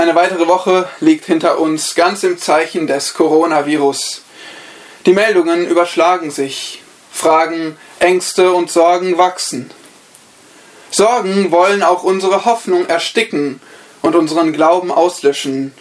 Eine 0.00 0.14
weitere 0.14 0.48
Woche 0.48 0.88
liegt 1.00 1.26
hinter 1.26 1.58
uns, 1.58 1.94
ganz 1.94 2.22
im 2.22 2.38
Zeichen 2.38 2.86
des 2.86 3.12
Coronavirus. 3.12 4.22
Die 5.04 5.12
Meldungen 5.12 5.68
überschlagen 5.68 6.30
sich, 6.30 6.82
Fragen, 7.12 7.76
Ängste 7.98 8.52
und 8.52 8.70
Sorgen 8.70 9.18
wachsen. 9.18 9.70
Sorgen 10.90 11.50
wollen 11.50 11.82
auch 11.82 12.02
unsere 12.02 12.46
Hoffnung 12.46 12.86
ersticken 12.86 13.60
und 14.00 14.16
unseren 14.16 14.54
Glauben 14.54 14.90
auslöschen. 14.90 15.74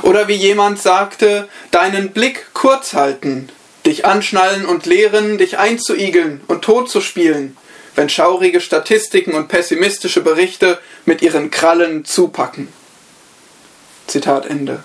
Oder 0.00 0.26
wie 0.26 0.36
jemand 0.36 0.80
sagte, 0.80 1.46
deinen 1.70 2.12
Blick 2.12 2.46
kurz 2.54 2.94
halten, 2.94 3.50
dich 3.84 4.06
anschnallen 4.06 4.64
und 4.64 4.86
lehren, 4.86 5.36
dich 5.36 5.58
einzuigeln 5.58 6.40
und 6.46 6.62
tot 6.62 6.88
zu 6.88 7.02
spielen, 7.02 7.58
wenn 7.94 8.08
schaurige 8.08 8.62
Statistiken 8.62 9.34
und 9.34 9.48
pessimistische 9.48 10.22
Berichte 10.22 10.78
mit 11.04 11.20
ihren 11.20 11.50
Krallen 11.50 12.06
zupacken. 12.06 12.79
Zitat 14.10 14.46
Ende. 14.46 14.82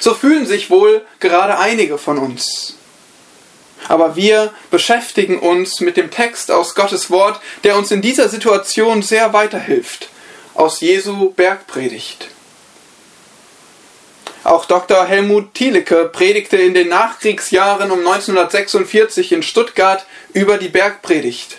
So 0.00 0.14
fühlen 0.14 0.46
sich 0.46 0.70
wohl 0.70 1.04
gerade 1.20 1.58
einige 1.58 1.98
von 1.98 2.18
uns. 2.18 2.76
Aber 3.88 4.16
wir 4.16 4.52
beschäftigen 4.70 5.38
uns 5.38 5.80
mit 5.80 5.96
dem 5.96 6.10
Text 6.10 6.50
aus 6.50 6.74
Gottes 6.74 7.10
Wort, 7.10 7.40
der 7.62 7.76
uns 7.76 7.90
in 7.90 8.02
dieser 8.02 8.28
Situation 8.28 9.02
sehr 9.02 9.32
weiterhilft, 9.32 10.08
aus 10.54 10.80
Jesu 10.80 11.30
Bergpredigt. 11.30 12.28
Auch 14.44 14.64
Dr. 14.64 15.04
Helmut 15.04 15.54
Thielecke 15.54 16.08
predigte 16.12 16.56
in 16.56 16.72
den 16.72 16.88
Nachkriegsjahren 16.88 17.90
um 17.90 17.98
1946 17.98 19.32
in 19.32 19.42
Stuttgart 19.42 20.06
über 20.32 20.56
die 20.56 20.68
Bergpredigt. 20.68 21.56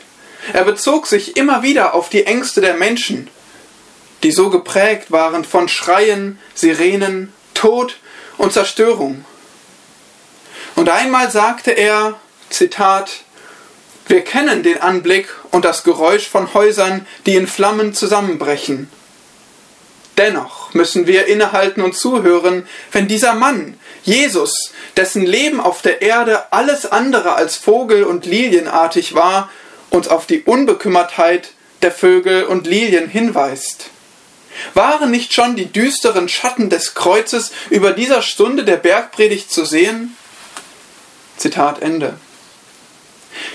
Er 0.54 0.64
bezog 0.64 1.08
sich 1.08 1.36
immer 1.36 1.64
wieder 1.64 1.94
auf 1.94 2.10
die 2.10 2.26
Ängste 2.26 2.62
der 2.62 2.76
Menschen, 2.76 3.30
die 4.24 4.32
so 4.32 4.50
geprägt 4.50 5.12
waren 5.12 5.44
von 5.44 5.68
Schreien, 5.68 6.40
Sirenen, 6.54 7.34
Tod 7.54 7.98
und 8.38 8.54
Zerstörung. 8.54 9.26
Und 10.76 10.90
einmal 10.90 11.32
sagte 11.32 11.72
er, 11.72 12.20
Zitat, 12.50 13.24
wir 14.08 14.22
kennen 14.22 14.64
den 14.64 14.82
Anblick 14.82 15.28
und 15.52 15.66
das 15.66 15.84
Geräusch 15.84 16.28
von 16.28 16.54
Häusern, 16.54 17.06
die 17.26 17.36
in 17.36 17.48
Flammen 17.48 17.94
zusammenbrechen. 17.94 18.90
Dennoch 20.18 20.74
müssen 20.74 21.06
wir 21.06 21.28
innehalten 21.28 21.82
und 21.82 21.96
zuhören, 21.96 22.68
wenn 22.92 23.08
dieser 23.08 23.34
Mann, 23.34 23.78
Jesus, 24.04 24.72
dessen 24.96 25.26
Leben 25.26 25.60
auf 25.60 25.82
der 25.82 26.02
Erde 26.02 26.52
alles 26.52 26.92
andere 26.92 27.36
als 27.36 27.56
vogel- 27.56 28.04
und 28.04 28.26
lilienartig 28.26 29.14
war, 29.14 29.50
uns 29.90 30.08
auf 30.08 30.26
die 30.26 30.42
Unbekümmertheit 30.42 31.52
der 31.82 31.92
Vögel 31.92 32.46
und 32.46 32.66
Lilien 32.66 33.10
hinweist. 33.10 33.90
Waren 34.74 35.12
nicht 35.12 35.34
schon 35.34 35.56
die 35.56 35.72
düsteren 35.72 36.30
Schatten 36.30 36.70
des 36.70 36.94
Kreuzes 36.94 37.52
über 37.70 37.92
dieser 37.92 38.22
Stunde 38.22 38.64
der 38.64 38.78
Bergpredigt 38.78 39.52
zu 39.52 39.66
sehen? 39.66 40.16
Zitat 41.38 41.82
Ende. 41.82 42.18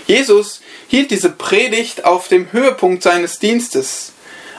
Jesus 0.06 0.61
hielt 0.89 1.11
diese 1.11 1.31
Predigt 1.31 2.05
auf 2.05 2.28
dem 2.28 2.53
Höhepunkt 2.53 3.03
seines 3.03 3.39
Dienstes, 3.39 4.12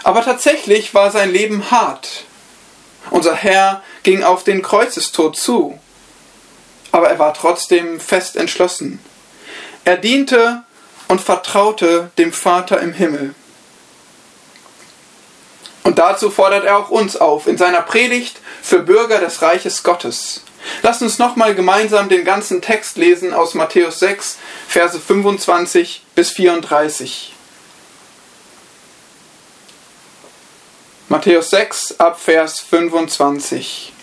aber 0.03 0.23
tatsächlich 0.23 0.94
war 0.94 1.11
sein 1.11 1.31
Leben 1.31 1.72
hart. 1.72 2.25
Unser 3.09 3.35
Herr 3.35 3.83
ging 4.03 4.23
auf 4.23 4.44
den 4.44 4.61
Kreuzestod 4.61 5.38
zu, 5.38 5.80
aber 6.91 7.09
er 7.09 7.19
war 7.19 7.33
trotzdem 7.33 8.00
fest 8.00 8.35
entschlossen. 8.35 9.00
Er 9.85 9.97
diente 9.97 10.63
und 11.07 11.22
vertraute 11.22 12.11
dem 12.17 12.33
Vater 12.33 12.80
im 12.80 12.94
Himmel. 12.94 13.35
Und 15.83 15.99
dazu 15.99 16.31
fordert 16.31 16.65
er 16.65 16.77
auch 16.77 16.89
uns 16.89 17.17
auf 17.17 17.47
in 17.47 17.57
seiner 17.57 17.81
Predigt 17.81 18.39
für 18.61 18.79
Bürger 18.79 19.19
des 19.19 19.41
Reiches 19.41 19.83
Gottes. 19.83 20.41
Lasst 20.81 21.01
uns 21.01 21.19
nochmal 21.19 21.55
gemeinsam 21.55 22.07
den 22.07 22.23
ganzen 22.23 22.61
Text 22.61 22.97
lesen 22.97 23.33
aus 23.33 23.53
Matthäus 23.53 23.99
6, 23.99 24.37
Verse 24.67 24.99
25 24.99 26.03
bis 26.16 26.31
34. 26.31 27.33
Matthäus 31.09 31.49
6 31.49 31.99
ab 31.99 32.19
Vers 32.19 32.61
25. 32.61 33.93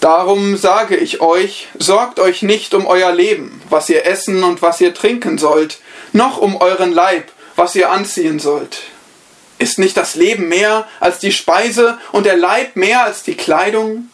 Darum 0.00 0.56
sage 0.56 0.96
ich 0.96 1.20
euch, 1.20 1.68
sorgt 1.78 2.18
euch 2.18 2.42
nicht 2.42 2.74
um 2.74 2.86
euer 2.86 3.12
Leben, 3.12 3.62
was 3.68 3.88
ihr 3.88 4.06
essen 4.06 4.42
und 4.42 4.62
was 4.62 4.80
ihr 4.80 4.94
trinken 4.94 5.38
sollt, 5.38 5.78
noch 6.12 6.38
um 6.38 6.56
euren 6.56 6.92
Leib, 6.92 7.30
was 7.54 7.74
ihr 7.76 7.90
anziehen 7.90 8.38
sollt. 8.40 8.82
Ist 9.60 9.78
nicht 9.78 9.98
das 9.98 10.14
Leben 10.14 10.48
mehr 10.48 10.88
als 11.00 11.18
die 11.18 11.32
Speise 11.32 11.98
und 12.12 12.24
der 12.24 12.38
Leib 12.38 12.76
mehr 12.76 13.04
als 13.04 13.24
die 13.24 13.34
Kleidung? 13.34 14.08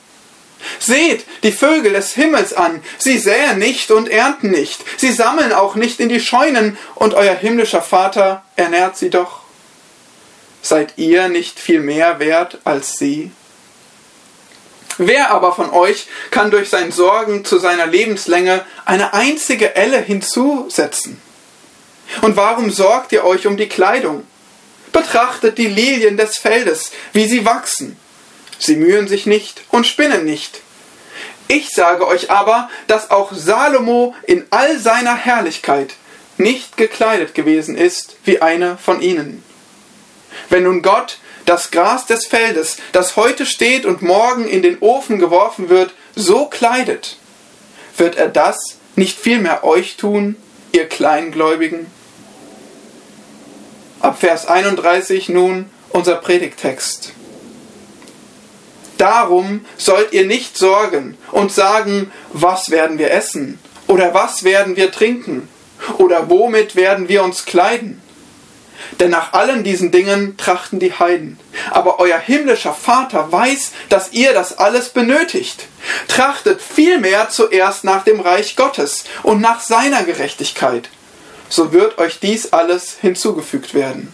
Seht 0.80 1.24
die 1.44 1.52
Vögel 1.52 1.92
des 1.92 2.14
Himmels 2.14 2.52
an, 2.52 2.82
sie 2.98 3.16
säen 3.16 3.60
nicht 3.60 3.92
und 3.92 4.08
ernten 4.08 4.50
nicht, 4.50 4.80
sie 4.96 5.12
sammeln 5.12 5.52
auch 5.52 5.76
nicht 5.76 6.00
in 6.00 6.08
die 6.08 6.18
Scheunen, 6.18 6.76
und 6.96 7.14
euer 7.14 7.34
himmlischer 7.34 7.80
Vater 7.80 8.42
ernährt 8.56 8.96
sie 8.96 9.08
doch. 9.08 9.42
Seid 10.62 10.94
ihr 10.96 11.28
nicht 11.28 11.60
viel 11.60 11.78
mehr 11.78 12.18
wert 12.18 12.58
als 12.64 12.98
sie? 12.98 13.30
Wer 14.98 15.30
aber 15.30 15.54
von 15.54 15.70
euch 15.70 16.08
kann 16.32 16.50
durch 16.50 16.70
sein 16.70 16.90
Sorgen 16.90 17.44
zu 17.44 17.58
seiner 17.60 17.86
Lebenslänge 17.86 18.64
eine 18.84 19.14
einzige 19.14 19.76
Elle 19.76 20.00
hinzusetzen? 20.00 21.20
Und 22.22 22.36
warum 22.36 22.72
sorgt 22.72 23.12
ihr 23.12 23.22
euch 23.22 23.46
um 23.46 23.56
die 23.56 23.68
Kleidung? 23.68 24.24
Betrachtet 24.96 25.58
die 25.58 25.66
Lilien 25.66 26.16
des 26.16 26.38
Feldes, 26.38 26.90
wie 27.12 27.28
sie 27.28 27.44
wachsen. 27.44 27.98
Sie 28.58 28.76
mühen 28.76 29.08
sich 29.08 29.26
nicht 29.26 29.62
und 29.70 29.86
spinnen 29.86 30.24
nicht. 30.24 30.62
Ich 31.48 31.68
sage 31.68 32.06
euch 32.06 32.30
aber, 32.30 32.70
dass 32.86 33.10
auch 33.10 33.30
Salomo 33.34 34.14
in 34.26 34.46
all 34.48 34.78
seiner 34.78 35.14
Herrlichkeit 35.14 35.92
nicht 36.38 36.78
gekleidet 36.78 37.34
gewesen 37.34 37.76
ist 37.76 38.16
wie 38.24 38.40
eine 38.40 38.78
von 38.78 39.02
ihnen. 39.02 39.44
Wenn 40.48 40.62
nun 40.62 40.80
Gott 40.80 41.18
das 41.44 41.70
Gras 41.70 42.06
des 42.06 42.24
Feldes, 42.24 42.78
das 42.92 43.16
heute 43.16 43.44
steht 43.44 43.84
und 43.84 44.00
morgen 44.00 44.48
in 44.48 44.62
den 44.62 44.78
Ofen 44.78 45.18
geworfen 45.18 45.68
wird, 45.68 45.92
so 46.14 46.46
kleidet, 46.46 47.18
wird 47.98 48.16
er 48.16 48.28
das 48.28 48.56
nicht 48.94 49.18
vielmehr 49.18 49.62
euch 49.62 49.98
tun, 49.98 50.36
ihr 50.72 50.88
Kleingläubigen? 50.88 51.86
Ab 54.00 54.20
Vers 54.20 54.46
31 54.46 55.30
nun 55.30 55.70
unser 55.90 56.16
Predigtext. 56.16 57.12
Darum 58.98 59.64
sollt 59.76 60.12
ihr 60.12 60.26
nicht 60.26 60.56
sorgen 60.56 61.16
und 61.32 61.52
sagen, 61.52 62.12
was 62.32 62.70
werden 62.70 62.98
wir 62.98 63.10
essen? 63.10 63.58
Oder 63.86 64.14
was 64.14 64.44
werden 64.44 64.76
wir 64.76 64.90
trinken? 64.90 65.48
Oder 65.98 66.28
womit 66.28 66.76
werden 66.76 67.08
wir 67.08 67.22
uns 67.22 67.44
kleiden? 67.44 68.02
Denn 69.00 69.10
nach 69.10 69.32
allen 69.32 69.64
diesen 69.64 69.90
Dingen 69.90 70.36
trachten 70.36 70.78
die 70.78 70.92
Heiden. 70.92 71.38
Aber 71.70 71.98
euer 71.98 72.18
himmlischer 72.18 72.74
Vater 72.74 73.32
weiß, 73.32 73.72
dass 73.88 74.12
ihr 74.12 74.34
das 74.34 74.58
alles 74.58 74.90
benötigt. 74.90 75.66
Trachtet 76.08 76.60
vielmehr 76.60 77.28
zuerst 77.30 77.84
nach 77.84 78.04
dem 78.04 78.20
Reich 78.20 78.56
Gottes 78.56 79.04
und 79.22 79.40
nach 79.40 79.60
seiner 79.60 80.04
Gerechtigkeit 80.04 80.90
so 81.48 81.72
wird 81.72 81.98
euch 81.98 82.20
dies 82.20 82.52
alles 82.52 82.96
hinzugefügt 83.00 83.74
werden. 83.74 84.12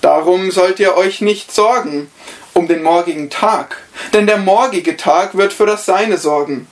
Darum 0.00 0.50
sollt 0.50 0.80
ihr 0.80 0.96
euch 0.96 1.20
nicht 1.20 1.52
sorgen 1.52 2.10
um 2.54 2.66
den 2.66 2.82
morgigen 2.82 3.30
Tag, 3.30 3.82
denn 4.12 4.26
der 4.26 4.38
morgige 4.38 4.96
Tag 4.96 5.36
wird 5.36 5.52
für 5.52 5.66
das 5.66 5.86
Seine 5.86 6.18
sorgen. 6.18 6.66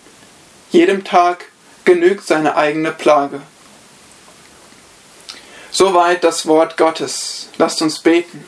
Jedem 0.71 1.05
Tag 1.05 1.45
genügt 1.85 2.27
seine 2.27 2.57
eigene 2.57 2.93
Plage. 2.93 3.41
Soweit 5.71 6.25
das 6.25 6.47
Wort 6.47 6.77
Gottes. 6.77 7.51
Lasst 7.59 7.83
uns 7.83 8.01
beten. 8.01 8.45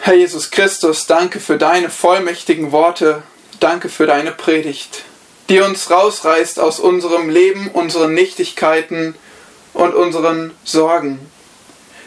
Herr 0.00 0.14
Jesus 0.14 0.50
Christus, 0.50 1.06
danke 1.06 1.40
für 1.40 1.58
deine 1.58 1.90
vollmächtigen 1.90 2.70
Worte, 2.70 3.22
danke 3.60 3.88
für 3.88 4.06
deine 4.06 4.32
Predigt 4.32 5.04
die 5.48 5.60
uns 5.60 5.90
rausreißt 5.90 6.60
aus 6.60 6.78
unserem 6.78 7.30
Leben, 7.30 7.68
unseren 7.68 8.14
Nichtigkeiten 8.14 9.14
und 9.72 9.94
unseren 9.94 10.52
Sorgen. 10.64 11.18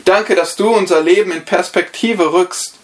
Danke, 0.05 0.35
dass 0.35 0.55
du 0.55 0.69
unser 0.69 1.01
Leben 1.01 1.31
in 1.31 1.45
Perspektive 1.45 2.33
rückst. 2.33 2.75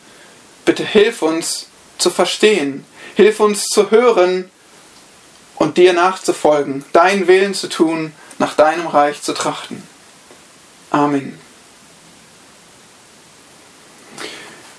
Bitte 0.66 0.84
hilf 0.84 1.22
uns 1.22 1.68
zu 1.98 2.10
verstehen, 2.10 2.86
hilf 3.16 3.40
uns 3.40 3.66
zu 3.66 3.92
hören 3.92 4.50
und 5.56 5.78
dir 5.78 5.94
nachzufolgen, 5.94 6.86
deinen 6.94 7.28
Willen 7.28 7.54
zu 7.54 7.68
tun, 7.70 8.14
nach 8.38 8.56
deinem 8.56 8.88
Reich 8.88 9.22
zu 9.22 9.34
trachten. 9.34 9.82
Amen. 10.90 11.40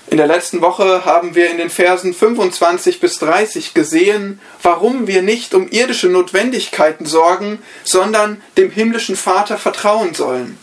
In 0.09 0.17
der 0.17 0.25
letzten 0.25 0.61
Woche 0.61 1.05
haben 1.05 1.35
wir 1.35 1.51
in 1.51 1.59
den 1.59 1.69
Versen 1.69 2.15
25 2.15 2.99
bis 2.99 3.19
30 3.19 3.75
gesehen, 3.75 4.41
warum 4.63 5.05
wir 5.05 5.21
nicht 5.21 5.53
um 5.53 5.69
irdische 5.69 6.07
Notwendigkeiten 6.07 7.05
sorgen, 7.05 7.59
sondern 7.83 8.41
dem 8.57 8.71
himmlischen 8.71 9.15
Vater 9.15 9.59
vertrauen 9.59 10.15
sollen. 10.15 10.57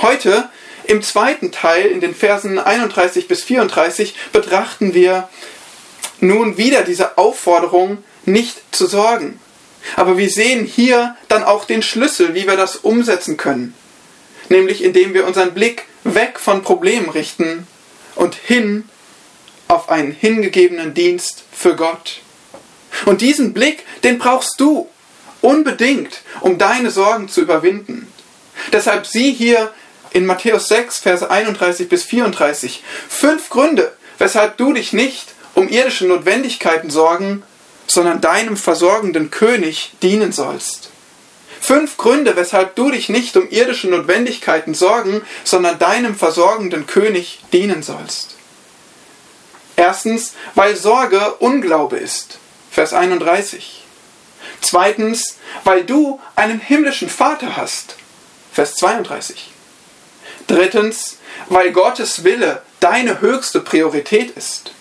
Heute, 0.00 0.48
im 0.84 1.02
zweiten 1.02 1.52
Teil, 1.52 1.86
in 1.86 2.00
den 2.00 2.14
Versen 2.14 2.58
31 2.58 3.28
bis 3.28 3.42
34, 3.44 4.14
betrachten 4.32 4.94
wir 4.94 5.28
nun 6.20 6.56
wieder 6.56 6.80
diese 6.80 7.18
Aufforderung, 7.18 7.98
nicht 8.24 8.74
zu 8.74 8.86
sorgen. 8.86 9.38
Aber 9.96 10.16
wir 10.16 10.30
sehen 10.30 10.64
hier 10.64 11.14
dann 11.28 11.44
auch 11.44 11.66
den 11.66 11.82
Schlüssel, 11.82 12.34
wie 12.34 12.46
wir 12.46 12.56
das 12.56 12.76
umsetzen 12.76 13.36
können. 13.36 13.74
Nämlich 14.48 14.82
indem 14.82 15.12
wir 15.12 15.26
unseren 15.26 15.52
Blick 15.52 15.84
weg 16.04 16.38
von 16.38 16.62
Problemen 16.62 17.10
richten 17.10 17.66
und 18.14 18.34
hin 18.34 18.88
auf 19.68 19.88
einen 19.88 20.12
hingegebenen 20.12 20.94
Dienst 20.94 21.44
für 21.52 21.76
Gott. 21.76 22.20
Und 23.06 23.20
diesen 23.20 23.52
Blick, 23.52 23.84
den 24.02 24.18
brauchst 24.18 24.60
du 24.60 24.88
unbedingt, 25.40 26.22
um 26.40 26.58
deine 26.58 26.90
Sorgen 26.90 27.28
zu 27.28 27.40
überwinden. 27.40 28.12
Deshalb 28.72 29.06
sieh 29.06 29.32
hier 29.32 29.72
in 30.12 30.26
Matthäus 30.26 30.68
6, 30.68 30.98
Verse 30.98 31.30
31 31.30 31.88
bis 31.88 32.04
34 32.04 32.82
fünf 33.08 33.48
Gründe, 33.48 33.92
weshalb 34.18 34.56
du 34.56 34.72
dich 34.72 34.92
nicht 34.92 35.34
um 35.54 35.68
irdische 35.68 36.06
Notwendigkeiten 36.06 36.90
sorgen, 36.90 37.42
sondern 37.86 38.20
deinem 38.20 38.56
versorgenden 38.56 39.30
König 39.30 39.92
dienen 40.02 40.32
sollst. 40.32 40.89
Fünf 41.60 41.98
Gründe, 41.98 42.36
weshalb 42.36 42.74
du 42.74 42.90
dich 42.90 43.10
nicht 43.10 43.36
um 43.36 43.48
irdische 43.48 43.88
Notwendigkeiten 43.88 44.74
sorgen, 44.74 45.22
sondern 45.44 45.78
deinem 45.78 46.16
versorgenden 46.16 46.86
König 46.86 47.40
dienen 47.52 47.82
sollst. 47.82 48.36
Erstens, 49.76 50.34
weil 50.54 50.74
Sorge 50.76 51.34
Unglaube 51.34 51.96
ist. 51.98 52.38
Vers 52.70 52.92
31. 52.92 53.84
Zweitens, 54.62 55.36
weil 55.64 55.84
du 55.84 56.20
einen 56.34 56.60
himmlischen 56.60 57.08
Vater 57.08 57.56
hast. 57.56 57.96
Vers 58.52 58.74
32. 58.76 59.50
Drittens, 60.46 61.18
weil 61.48 61.72
Gottes 61.72 62.24
Wille 62.24 62.62
deine 62.80 63.20
höchste 63.20 63.60
Priorität 63.60 64.30
ist. 64.36 64.72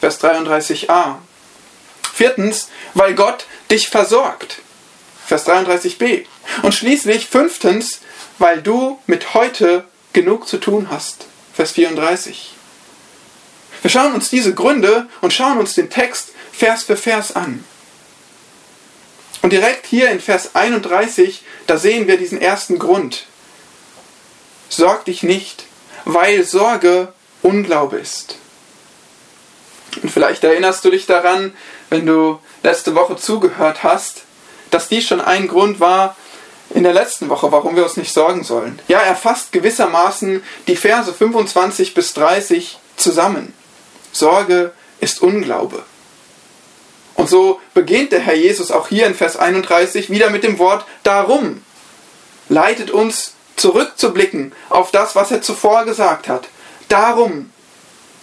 Vers 0.00 0.20
33a. 0.22 1.16
Viertens, 2.12 2.68
weil 2.94 3.14
Gott 3.14 3.46
dich 3.70 3.88
versorgt. 3.88 4.62
Vers 5.26 5.46
33b. 5.46 6.26
Und 6.62 6.74
schließlich 6.74 7.26
fünftens, 7.26 8.00
weil 8.38 8.62
du 8.62 8.98
mit 9.06 9.34
heute 9.34 9.84
genug 10.12 10.46
zu 10.48 10.58
tun 10.58 10.88
hast. 10.90 11.26
Vers 11.54 11.72
34. 11.72 12.52
Wir 13.82 13.90
schauen 13.90 14.14
uns 14.14 14.30
diese 14.30 14.54
Gründe 14.54 15.08
und 15.20 15.32
schauen 15.32 15.58
uns 15.58 15.74
den 15.74 15.90
Text 15.90 16.32
Vers 16.52 16.84
für 16.84 16.96
Vers 16.96 17.36
an. 17.36 17.64
Und 19.42 19.52
direkt 19.52 19.86
hier 19.86 20.10
in 20.10 20.20
Vers 20.20 20.54
31, 20.54 21.42
da 21.66 21.76
sehen 21.76 22.06
wir 22.06 22.16
diesen 22.16 22.40
ersten 22.40 22.78
Grund. 22.78 23.26
Sorg 24.70 25.04
dich 25.04 25.22
nicht, 25.22 25.66
weil 26.04 26.44
Sorge 26.44 27.12
Unglaube 27.42 27.98
ist. 27.98 28.38
Und 30.02 30.10
vielleicht 30.10 30.44
erinnerst 30.44 30.84
du 30.84 30.90
dich 30.90 31.06
daran, 31.06 31.54
wenn 31.90 32.06
du 32.06 32.40
letzte 32.62 32.94
Woche 32.94 33.16
zugehört 33.16 33.82
hast, 33.82 34.23
dass 34.74 34.88
dies 34.88 35.06
schon 35.06 35.20
ein 35.20 35.46
Grund 35.46 35.78
war 35.78 36.16
in 36.70 36.82
der 36.82 36.92
letzten 36.92 37.28
Woche, 37.28 37.52
warum 37.52 37.76
wir 37.76 37.84
uns 37.84 37.96
nicht 37.96 38.12
sorgen 38.12 38.42
sollen. 38.42 38.80
Ja, 38.88 38.98
er 38.98 39.14
fasst 39.14 39.52
gewissermaßen 39.52 40.42
die 40.66 40.74
Verse 40.74 41.14
25 41.14 41.94
bis 41.94 42.12
30 42.14 42.78
zusammen. 42.96 43.54
Sorge 44.10 44.72
ist 44.98 45.22
Unglaube. 45.22 45.84
Und 47.14 47.28
so 47.28 47.60
beginnt 47.72 48.10
der 48.10 48.18
Herr 48.18 48.34
Jesus 48.34 48.72
auch 48.72 48.88
hier 48.88 49.06
in 49.06 49.14
Vers 49.14 49.36
31 49.36 50.10
wieder 50.10 50.30
mit 50.30 50.42
dem 50.42 50.58
Wort 50.58 50.84
darum. 51.04 51.62
Leitet 52.48 52.90
uns 52.90 53.34
zurückzublicken 53.54 54.52
auf 54.70 54.90
das, 54.90 55.14
was 55.14 55.30
er 55.30 55.40
zuvor 55.40 55.84
gesagt 55.84 56.28
hat. 56.28 56.48
Darum 56.88 57.50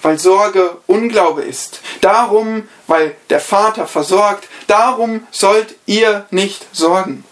weil 0.01 0.19
Sorge 0.19 0.77
Unglaube 0.87 1.41
ist. 1.41 1.81
Darum, 2.01 2.67
weil 2.87 3.15
der 3.29 3.39
Vater 3.39 3.87
versorgt. 3.87 4.47
Darum 4.67 5.27
sollt 5.31 5.75
ihr 5.85 6.25
nicht 6.31 6.65
sorgen. 6.75 7.23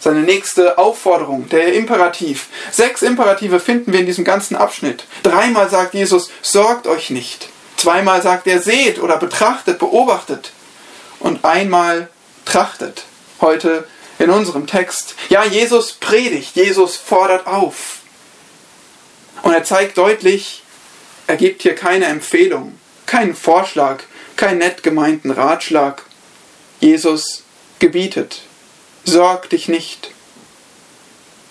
Seine 0.00 0.20
nächste 0.20 0.78
Aufforderung, 0.78 1.48
der 1.48 1.74
Imperativ. 1.74 2.46
Sechs 2.70 3.02
Imperative 3.02 3.58
finden 3.58 3.92
wir 3.92 4.00
in 4.00 4.06
diesem 4.06 4.24
ganzen 4.24 4.56
Abschnitt. 4.56 5.04
Dreimal 5.24 5.68
sagt 5.68 5.94
Jesus, 5.94 6.30
sorgt 6.40 6.86
euch 6.86 7.10
nicht. 7.10 7.48
Zweimal 7.76 8.22
sagt 8.22 8.46
er, 8.46 8.60
seht 8.60 9.00
oder 9.00 9.16
betrachtet, 9.16 9.78
beobachtet. 9.78 10.52
Und 11.18 11.44
einmal 11.44 12.08
trachtet. 12.44 13.04
Heute 13.40 13.86
in 14.18 14.30
unserem 14.30 14.66
Text. 14.66 15.14
Ja, 15.28 15.44
Jesus 15.44 15.92
predigt, 15.92 16.54
Jesus 16.56 16.96
fordert 16.96 17.46
auf. 17.46 17.98
Und 19.42 19.52
er 19.52 19.64
zeigt 19.64 19.98
deutlich, 19.98 20.62
er 21.28 21.36
gibt 21.36 21.60
hier 21.60 21.74
keine 21.74 22.06
Empfehlung, 22.06 22.78
keinen 23.04 23.36
Vorschlag, 23.36 23.98
keinen 24.36 24.58
nett 24.58 24.82
gemeinten 24.82 25.30
Ratschlag. 25.30 26.02
Jesus 26.80 27.42
gebietet, 27.78 28.40
sorg 29.04 29.50
dich 29.50 29.68
nicht. 29.68 30.10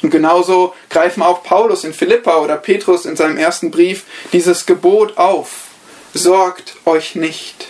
Und 0.02 0.10
genauso 0.10 0.74
greifen 0.90 1.22
auch 1.22 1.44
Paulus 1.44 1.84
in 1.84 1.94
Philippa 1.94 2.38
oder 2.38 2.58
Petrus 2.58 3.06
in 3.06 3.16
seinem 3.16 3.38
ersten 3.38 3.70
Brief 3.70 4.06
dieses 4.34 4.66
Gebot 4.66 5.18
auf. 5.18 5.68
Sorgt 6.12 6.76
euch 6.86 7.14
nicht. 7.14 7.68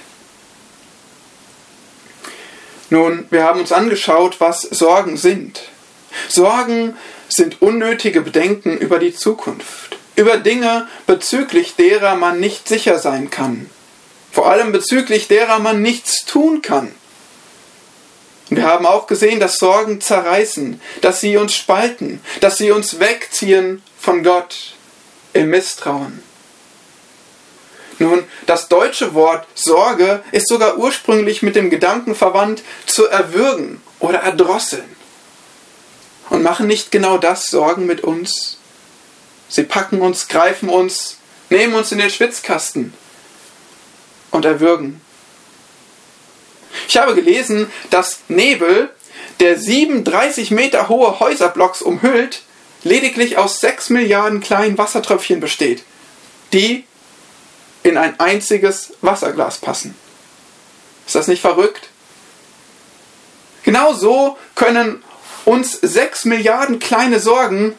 Nun, 2.90 3.28
wir 3.32 3.44
haben 3.44 3.60
uns 3.60 3.74
angeschaut, 3.74 4.40
was 4.40 4.62
Sorgen 4.62 5.18
sind. 5.18 5.62
Sorgen 6.30 6.96
sind 7.28 7.62
unnötige 7.62 8.22
Bedenken 8.22 8.78
über 8.78 8.98
die 8.98 9.14
Zukunft 9.14 9.97
über 10.18 10.38
Dinge, 10.38 10.88
bezüglich 11.06 11.76
derer 11.76 12.16
man 12.16 12.42
nicht 12.42 12.68
sicher 12.68 13.00
sein 13.00 13.30
kann. 13.30 13.70
Vor 14.32 14.50
allem 14.50 14.74
bezüglich 14.74 15.30
derer 15.30 15.60
man 15.60 15.82
nichts 15.82 16.26
tun 16.26 16.62
kann. 16.62 16.94
Wir 18.50 18.64
haben 18.64 18.86
auch 18.86 19.08
gesehen, 19.08 19.40
dass 19.40 19.60
Sorgen 19.60 20.02
zerreißen, 20.02 20.82
dass 21.02 21.22
sie 21.22 21.38
uns 21.38 21.56
spalten, 21.56 22.22
dass 22.42 22.58
sie 22.58 22.72
uns 22.72 23.00
wegziehen 23.00 23.84
von 24.00 24.24
Gott 24.24 24.74
im 25.34 25.50
Misstrauen. 25.50 26.24
Nun, 28.00 28.24
das 28.46 28.70
deutsche 28.70 29.14
Wort 29.14 29.48
Sorge 29.54 30.24
ist 30.32 30.48
sogar 30.48 30.78
ursprünglich 30.78 31.42
mit 31.42 31.56
dem 31.56 31.70
Gedanken 31.70 32.16
verwandt, 32.16 32.64
zu 32.86 33.08
erwürgen 33.08 33.82
oder 34.00 34.20
erdrosseln. 34.20 34.96
Und 36.30 36.44
machen 36.44 36.68
nicht 36.68 36.92
genau 36.92 37.18
das 37.18 37.48
Sorgen 37.48 37.86
mit 37.86 38.02
uns? 38.04 38.57
Sie 39.50 39.64
packen 39.64 40.02
uns, 40.02 40.28
greifen 40.28 40.70
uns, 40.70 41.18
nehmen 41.50 41.74
uns 41.74 41.92
in 41.92 42.00
den 42.00 42.10
Schwitzkasten 42.10 42.94
und 44.32 44.46
erwürgen. 44.46 45.02
Ich 46.88 46.98
habe 46.98 47.16
gelesen, 47.16 47.72
dass 47.90 48.20
Nebel, 48.28 48.90
der 49.40 49.58
37 49.58 50.52
Meter 50.52 50.90
hohe 50.90 51.20
Häuserblocks 51.20 51.82
umhüllt, 51.82 52.42
lediglich 52.84 53.38
aus 53.38 53.60
6 53.60 53.90
Milliarden 53.90 54.42
kleinen 54.42 54.78
Wassertröpfchen 54.78 55.40
besteht, 55.40 55.84
die 56.54 56.86
in 57.84 57.98
ein 57.98 58.20
einziges 58.20 58.94
Wasserglas 59.02 59.58
passen. 59.58 59.96
Ist 61.06 61.16
das 61.16 61.28
nicht 61.28 61.42
verrückt? 61.42 61.90
Genau 63.64 63.94
so 63.94 64.38
können 64.56 65.04
uns 65.46 65.74
6 65.74 66.26
Milliarden 66.26 66.80
kleine 66.80 67.20
Sorgen 67.20 67.76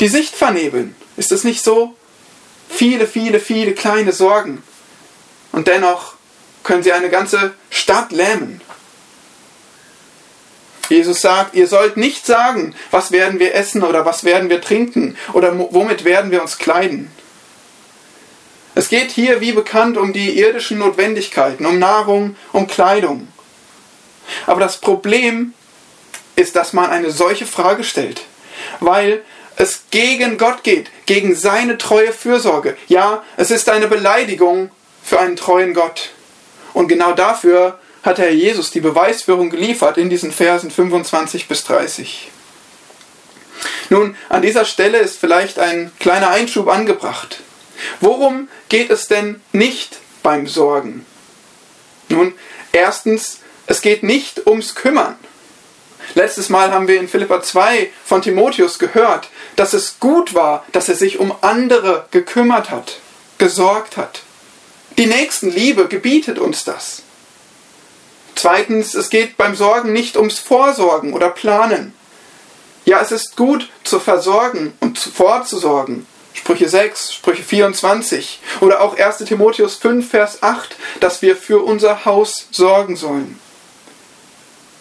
die 0.00 0.08
Sicht 0.08 0.34
vernebeln. 0.34 0.96
Ist 1.16 1.32
es 1.32 1.44
nicht 1.44 1.62
so? 1.62 1.94
Viele, 2.68 3.06
viele, 3.06 3.40
viele 3.40 3.74
kleine 3.74 4.12
Sorgen. 4.12 4.62
Und 5.52 5.68
dennoch 5.68 6.14
können 6.62 6.82
sie 6.82 6.92
eine 6.92 7.10
ganze 7.10 7.54
Stadt 7.68 8.12
lähmen. 8.12 8.60
Jesus 10.88 11.20
sagt, 11.20 11.54
ihr 11.54 11.68
sollt 11.68 11.96
nicht 11.96 12.26
sagen, 12.26 12.74
was 12.90 13.12
werden 13.12 13.38
wir 13.38 13.54
essen 13.54 13.82
oder 13.82 14.04
was 14.04 14.24
werden 14.24 14.50
wir 14.50 14.60
trinken 14.60 15.16
oder 15.32 15.56
womit 15.56 16.04
werden 16.04 16.32
wir 16.32 16.42
uns 16.42 16.58
kleiden. 16.58 17.10
Es 18.74 18.88
geht 18.88 19.10
hier, 19.10 19.40
wie 19.40 19.52
bekannt, 19.52 19.96
um 19.96 20.12
die 20.12 20.38
irdischen 20.38 20.78
Notwendigkeiten, 20.78 21.66
um 21.66 21.78
Nahrung, 21.78 22.36
um 22.52 22.66
Kleidung. 22.66 23.28
Aber 24.46 24.60
das 24.60 24.78
Problem 24.78 25.54
ist, 26.36 26.56
dass 26.56 26.72
man 26.72 26.90
eine 26.90 27.10
solche 27.10 27.46
Frage 27.46 27.84
stellt, 27.84 28.22
weil 28.80 29.22
es 29.60 29.82
gegen 29.90 30.38
Gott 30.38 30.64
geht, 30.64 30.90
gegen 31.04 31.34
seine 31.34 31.76
treue 31.76 32.12
Fürsorge. 32.12 32.78
Ja, 32.88 33.22
es 33.36 33.50
ist 33.50 33.68
eine 33.68 33.88
Beleidigung 33.88 34.70
für 35.04 35.20
einen 35.20 35.36
treuen 35.36 35.74
Gott. 35.74 36.10
Und 36.72 36.88
genau 36.88 37.12
dafür 37.12 37.78
hat 38.02 38.18
Herr 38.18 38.30
Jesus 38.30 38.70
die 38.70 38.80
Beweisführung 38.80 39.50
geliefert 39.50 39.98
in 39.98 40.08
diesen 40.08 40.32
Versen 40.32 40.70
25 40.70 41.46
bis 41.46 41.64
30. 41.64 42.30
Nun, 43.90 44.16
an 44.30 44.40
dieser 44.40 44.64
Stelle 44.64 44.96
ist 44.96 45.18
vielleicht 45.18 45.58
ein 45.58 45.92
kleiner 46.00 46.30
Einschub 46.30 46.68
angebracht. 46.68 47.40
Worum 48.00 48.48
geht 48.70 48.88
es 48.90 49.08
denn 49.08 49.42
nicht 49.52 49.98
beim 50.22 50.46
Sorgen? 50.46 51.04
Nun, 52.08 52.32
erstens, 52.72 53.40
es 53.66 53.82
geht 53.82 54.04
nicht 54.04 54.46
ums 54.46 54.74
Kümmern. 54.74 55.16
Letztes 56.14 56.48
Mal 56.48 56.72
haben 56.72 56.88
wir 56.88 56.98
in 56.98 57.08
Philippa 57.08 57.42
2 57.42 57.90
von 58.04 58.22
Timotheus 58.22 58.78
gehört, 58.78 59.28
dass 59.60 59.74
es 59.74 60.00
gut 60.00 60.32
war, 60.32 60.64
dass 60.72 60.88
er 60.88 60.94
sich 60.94 61.18
um 61.18 61.34
andere 61.42 62.06
gekümmert 62.12 62.70
hat, 62.70 62.98
gesorgt 63.36 63.98
hat. 63.98 64.22
Die 64.96 65.04
Nächstenliebe 65.04 65.86
gebietet 65.86 66.38
uns 66.38 66.64
das. 66.64 67.02
Zweitens, 68.34 68.94
es 68.94 69.10
geht 69.10 69.36
beim 69.36 69.54
Sorgen 69.54 69.92
nicht 69.92 70.16
ums 70.16 70.38
Vorsorgen 70.38 71.12
oder 71.12 71.28
Planen. 71.28 71.92
Ja, 72.86 73.02
es 73.02 73.12
ist 73.12 73.36
gut 73.36 73.68
zu 73.84 74.00
versorgen 74.00 74.72
und 74.80 74.98
vorzusorgen. 74.98 76.06
Sprüche 76.32 76.70
6, 76.70 77.12
Sprüche 77.12 77.42
24 77.42 78.40
oder 78.62 78.80
auch 78.80 78.96
1 78.96 79.18
Timotheus 79.18 79.76
5, 79.76 80.08
Vers 80.08 80.42
8, 80.42 80.74
dass 81.00 81.20
wir 81.20 81.36
für 81.36 81.62
unser 81.62 82.06
Haus 82.06 82.46
sorgen 82.50 82.96
sollen. 82.96 83.38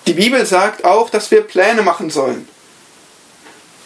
Die 0.08 0.14
Bibel 0.14 0.46
sagt 0.46 0.86
auch, 0.86 1.10
dass 1.10 1.32
wir 1.32 1.42
Pläne 1.42 1.82
machen 1.82 2.10
sollen. 2.10 2.48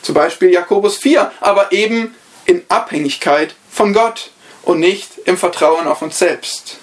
Zum 0.03 0.13
Beispiel 0.13 0.51
Jakobus 0.51 0.97
4, 0.97 1.31
aber 1.39 1.71
eben 1.71 2.13
in 2.45 2.61
Abhängigkeit 2.69 3.55
von 3.71 3.93
Gott 3.93 4.29
und 4.61 4.79
nicht 4.79 5.17
im 5.25 5.37
Vertrauen 5.37 5.87
auf 5.87 6.01
uns 6.01 6.19
selbst. 6.19 6.77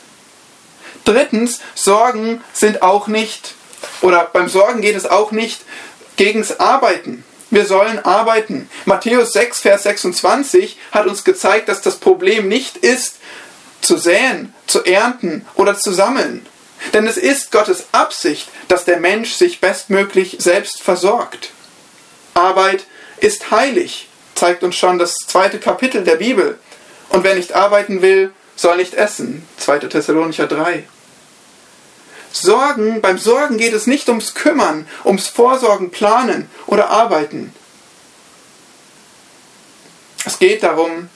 Drittens, 1.05 1.61
Sorgen 1.75 2.43
sind 2.53 2.83
auch 2.83 3.07
nicht, 3.07 3.55
oder 4.03 4.29
beim 4.33 4.49
Sorgen 4.49 4.81
geht 4.81 4.97
es 4.97 5.07
auch 5.07 5.31
nicht 5.31 5.61
gegens 6.17 6.59
Arbeiten. 6.61 7.25
Wir 7.51 7.67
sollen 7.67 7.99
arbeiten. 8.05 8.71
Matthäus 8.85 9.33
6, 9.33 9.61
Vers 9.61 9.83
26 9.83 10.79
hat 10.93 11.07
uns 11.07 11.25
gezeigt, 11.25 11.69
dass 11.69 11.83
das 11.83 11.97
Problem 11.97 12.49
nicht 12.49 12.77
ist, 12.79 13.17
zu 13.81 13.97
säen, 13.97 14.55
zu 14.67 14.85
ernten 14.85 15.47
oder 15.55 15.77
zu 15.77 15.93
sammeln. 15.93 16.47
Denn 16.93 17.07
es 17.07 17.17
ist 17.17 17.51
Gottes 17.51 17.87
Absicht, 17.93 18.49
dass 18.69 18.85
der 18.85 19.01
Mensch 19.01 19.33
sich 19.33 19.61
bestmöglich 19.61 20.37
selbst 20.39 20.83
versorgt. 20.83 21.51
Arbeit 22.35 22.85
ist 23.21 23.51
heilig, 23.51 24.09
zeigt 24.35 24.63
uns 24.63 24.77
schon 24.77 24.99
das 24.99 25.15
zweite 25.15 25.59
Kapitel 25.59 26.05
der 26.05 26.17
Bibel. 26.17 26.59
Und 27.11 27.25
wer 27.25 27.35
nicht 27.35 27.53
arbeiten 27.53 28.03
will, 28.03 28.33
soll 28.57 28.77
nicht 28.77 28.95
essen. 28.95 29.47
2. 29.59 29.81
Thessalonicher 29.81 30.47
3. 30.47 30.85
Sorgen, 32.33 33.01
beim 33.01 33.19
Sorgen 33.19 33.59
geht 33.59 33.73
es 33.73 33.87
nicht 33.87 34.09
ums 34.09 34.35
Kümmern, 34.35 34.87
ums 35.05 35.27
Vorsorgen, 35.29 35.91
Planen 35.91 36.49
oder 36.67 36.91
Arbeiten. 36.91 37.53
Es 40.25 40.39
geht 40.39 40.63
darum, 40.63 41.09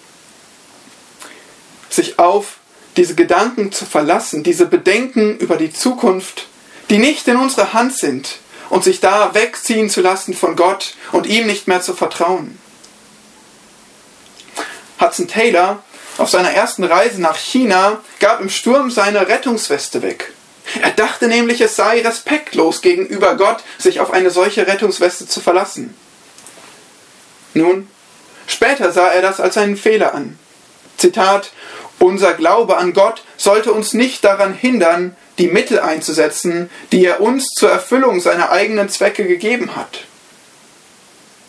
sich 1.88 2.18
auf 2.18 2.56
diese 2.96 3.14
Gedanken 3.14 3.70
zu 3.72 3.84
verlassen, 3.84 4.42
diese 4.42 4.66
Bedenken 4.66 5.36
über 5.38 5.56
die 5.56 5.72
Zukunft, 5.72 6.46
die 6.90 6.98
nicht 6.98 7.28
in 7.28 7.36
unserer 7.36 7.72
Hand 7.72 7.96
sind, 7.96 8.38
und 8.70 8.84
sich 8.84 9.00
da 9.00 9.34
wegziehen 9.34 9.90
zu 9.90 10.00
lassen 10.00 10.34
von 10.34 10.56
Gott 10.56 10.94
und 11.12 11.26
ihm 11.26 11.46
nicht 11.46 11.68
mehr 11.68 11.80
zu 11.80 11.94
vertrauen. 11.94 12.58
Hudson 15.00 15.28
Taylor 15.28 15.82
auf 16.18 16.30
seiner 16.30 16.50
ersten 16.50 16.84
Reise 16.84 17.20
nach 17.20 17.36
China 17.36 18.00
gab 18.20 18.40
im 18.40 18.48
Sturm 18.48 18.90
seine 18.90 19.26
Rettungsweste 19.28 20.02
weg. 20.02 20.32
Er 20.80 20.92
dachte 20.92 21.28
nämlich, 21.28 21.60
es 21.60 21.76
sei 21.76 22.00
respektlos 22.00 22.80
gegenüber 22.80 23.36
Gott, 23.36 23.58
sich 23.78 24.00
auf 24.00 24.12
eine 24.12 24.30
solche 24.30 24.66
Rettungsweste 24.66 25.26
zu 25.26 25.40
verlassen. 25.40 25.94
Nun, 27.52 27.88
später 28.46 28.92
sah 28.92 29.08
er 29.08 29.22
das 29.22 29.40
als 29.40 29.58
einen 29.58 29.76
Fehler 29.76 30.14
an. 30.14 30.38
Zitat, 30.96 31.50
unser 31.98 32.34
Glaube 32.34 32.76
an 32.76 32.92
Gott 32.92 33.22
sollte 33.36 33.72
uns 33.72 33.94
nicht 33.94 34.24
daran 34.24 34.54
hindern, 34.54 35.16
die 35.38 35.48
Mittel 35.48 35.80
einzusetzen, 35.80 36.70
die 36.92 37.04
er 37.04 37.20
uns 37.20 37.48
zur 37.48 37.70
Erfüllung 37.70 38.20
seiner 38.20 38.50
eigenen 38.50 38.88
Zwecke 38.88 39.26
gegeben 39.26 39.74
hat. 39.76 40.04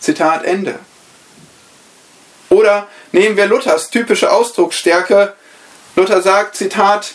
Zitat 0.00 0.44
Ende. 0.44 0.78
Oder 2.48 2.88
nehmen 3.12 3.36
wir 3.36 3.46
Luthers 3.46 3.90
typische 3.90 4.32
Ausdrucksstärke. 4.32 5.34
Luther 5.94 6.22
sagt, 6.22 6.56
Zitat, 6.56 7.14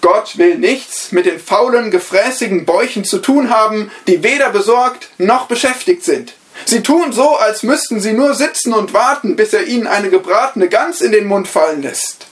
Gott 0.00 0.38
will 0.38 0.56
nichts 0.56 1.12
mit 1.12 1.26
den 1.26 1.40
faulen, 1.40 1.90
gefräßigen 1.90 2.64
Bäuchen 2.64 3.04
zu 3.04 3.18
tun 3.18 3.50
haben, 3.50 3.90
die 4.06 4.22
weder 4.22 4.50
besorgt 4.50 5.08
noch 5.18 5.46
beschäftigt 5.46 6.04
sind. 6.04 6.34
Sie 6.64 6.82
tun 6.82 7.12
so, 7.12 7.36
als 7.36 7.62
müssten 7.62 8.00
sie 8.00 8.12
nur 8.12 8.34
sitzen 8.34 8.72
und 8.72 8.92
warten, 8.92 9.36
bis 9.36 9.52
er 9.52 9.64
ihnen 9.64 9.86
eine 9.86 10.10
gebratene 10.10 10.68
Gans 10.68 11.00
in 11.00 11.12
den 11.12 11.26
Mund 11.26 11.46
fallen 11.46 11.82
lässt. 11.82 12.26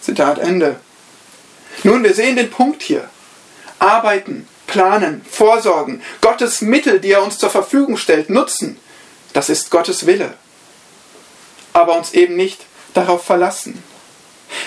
Zitat 0.00 0.38
Ende. 0.38 0.76
Nun, 1.82 2.02
wir 2.02 2.14
sehen 2.14 2.36
den 2.36 2.50
Punkt 2.50 2.82
hier. 2.82 3.08
Arbeiten, 3.78 4.48
planen, 4.66 5.24
vorsorgen, 5.30 6.02
Gottes 6.20 6.60
Mittel, 6.60 7.00
die 7.00 7.12
er 7.12 7.22
uns 7.22 7.38
zur 7.38 7.50
Verfügung 7.50 7.96
stellt, 7.96 8.30
nutzen. 8.30 8.78
Das 9.32 9.48
ist 9.48 9.70
Gottes 9.70 10.06
Wille. 10.06 10.34
Aber 11.72 11.96
uns 11.96 12.12
eben 12.12 12.36
nicht 12.36 12.66
darauf 12.94 13.24
verlassen. 13.24 13.82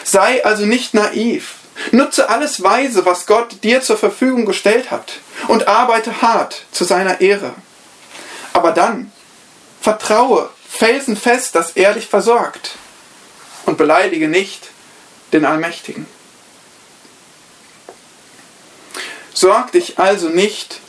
Sei 0.03 0.43
also 0.43 0.65
nicht 0.65 0.93
naiv. 0.93 1.55
Nutze 1.91 2.29
alles 2.29 2.63
weise, 2.63 3.05
was 3.05 3.27
Gott 3.27 3.63
dir 3.63 3.81
zur 3.81 3.97
Verfügung 3.97 4.45
gestellt 4.45 4.91
hat 4.91 5.13
und 5.47 5.67
arbeite 5.67 6.21
hart 6.21 6.65
zu 6.71 6.83
seiner 6.83 7.21
Ehre. 7.21 7.53
Aber 8.57 8.71
dann 8.71 9.11
vertraue 9.81 10.49
felsenfest, 10.67 11.53
dass 11.53 11.73
er 11.73 11.93
dich 11.93 12.07
versorgt 12.07 12.71
und 13.67 13.77
beleidige 13.77 14.27
nicht 14.27 14.71
den 15.31 15.45
Allmächtigen. 15.45 16.07
Sorg 19.31 19.73
dich 19.73 19.99
also 19.99 20.29
nicht, 20.29 20.79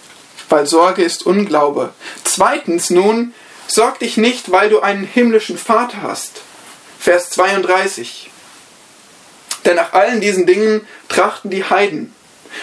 weil 0.49 0.65
Sorge 0.67 1.03
ist 1.03 1.27
Unglaube. 1.27 1.93
Zweitens 2.25 2.89
nun, 2.89 3.35
sorg 3.67 3.99
dich 3.99 4.17
nicht, 4.17 4.51
weil 4.51 4.71
du 4.71 4.81
einen 4.81 5.05
himmlischen 5.05 5.59
Vater 5.59 6.01
hast. 6.01 6.41
Vers 6.99 7.29
32. 7.29 8.31
Denn 9.67 9.77
nach 9.77 9.93
allen 9.93 10.23
diesen 10.23 10.47
Dingen 10.47 10.89
trachten 11.11 11.51
die 11.51 11.65
Heiden. 11.65 12.15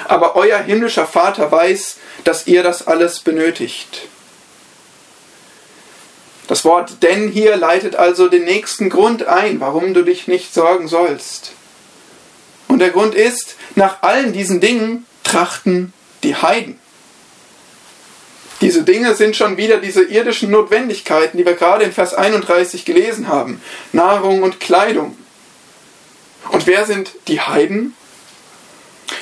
Aber 0.08 0.36
euer 0.36 0.58
himmlischer 0.58 1.06
Vater 1.06 1.52
weiß, 1.52 1.98
dass 2.24 2.48
ihr 2.48 2.64
das 2.64 2.88
alles 2.88 3.20
benötigt. 3.20 4.08
Das 6.48 6.64
Wort 6.64 7.02
denn 7.02 7.30
hier 7.30 7.56
leitet 7.56 7.96
also 7.96 8.28
den 8.28 8.44
nächsten 8.44 8.90
Grund 8.90 9.26
ein, 9.28 9.60
warum 9.60 9.94
du 9.94 10.04
dich 10.04 10.28
nicht 10.28 10.54
sorgen 10.54 10.88
sollst. 10.88 11.54
Und 12.68 12.80
der 12.80 12.92
Grund 12.92 13.16
ist, 13.16 13.56
nach 13.76 14.04
allen 14.04 14.34
diesen 14.34 14.60
Dingen 14.60 15.06
trachten 15.24 15.94
die 16.24 16.36
Heiden. 16.36 16.80
Diese 18.62 18.84
Dinge 18.84 19.16
sind 19.16 19.36
schon 19.36 19.58
wieder 19.58 19.78
diese 19.78 20.04
irdischen 20.04 20.50
Notwendigkeiten, 20.50 21.38
die 21.38 21.46
wir 21.46 21.56
gerade 21.56 21.84
in 21.84 21.92
Vers 21.92 22.14
31 22.14 22.86
gelesen 22.86 23.28
haben. 23.28 23.62
Nahrung 23.92 24.44
und 24.44 24.60
Kleidung. 24.60 25.18
Und 26.50 26.68
wer 26.68 26.86
sind 26.86 27.12
die 27.28 27.42
Heiden? 27.42 27.96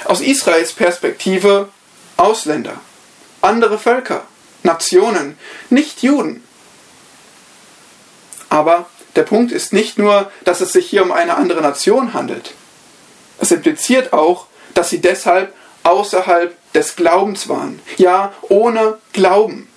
Aus 0.05 0.21
Israels 0.21 0.73
Perspektive 0.73 1.69
Ausländer, 2.17 2.79
andere 3.41 3.79
Völker, 3.79 4.25
Nationen, 4.61 5.37
nicht 5.69 6.03
Juden. 6.03 6.43
Aber 8.53 8.85
der 9.15 9.23
Punkt 9.23 9.51
ist 9.51 9.73
nicht 9.73 9.97
nur, 9.97 10.31
dass 10.43 10.61
es 10.61 10.73
sich 10.73 10.87
hier 10.87 11.01
um 11.01 11.11
eine 11.11 11.37
andere 11.37 11.63
Nation 11.63 12.13
handelt. 12.13 12.53
Es 13.39 13.49
impliziert 13.49 14.13
auch, 14.13 14.45
dass 14.75 14.91
sie 14.91 15.01
deshalb 15.01 15.55
außerhalb 15.81 16.55
des 16.73 16.95
Glaubens 16.95 17.49
waren. 17.49 17.79
Ja, 17.97 18.31
ohne 18.43 18.99
Glauben. 19.11 19.67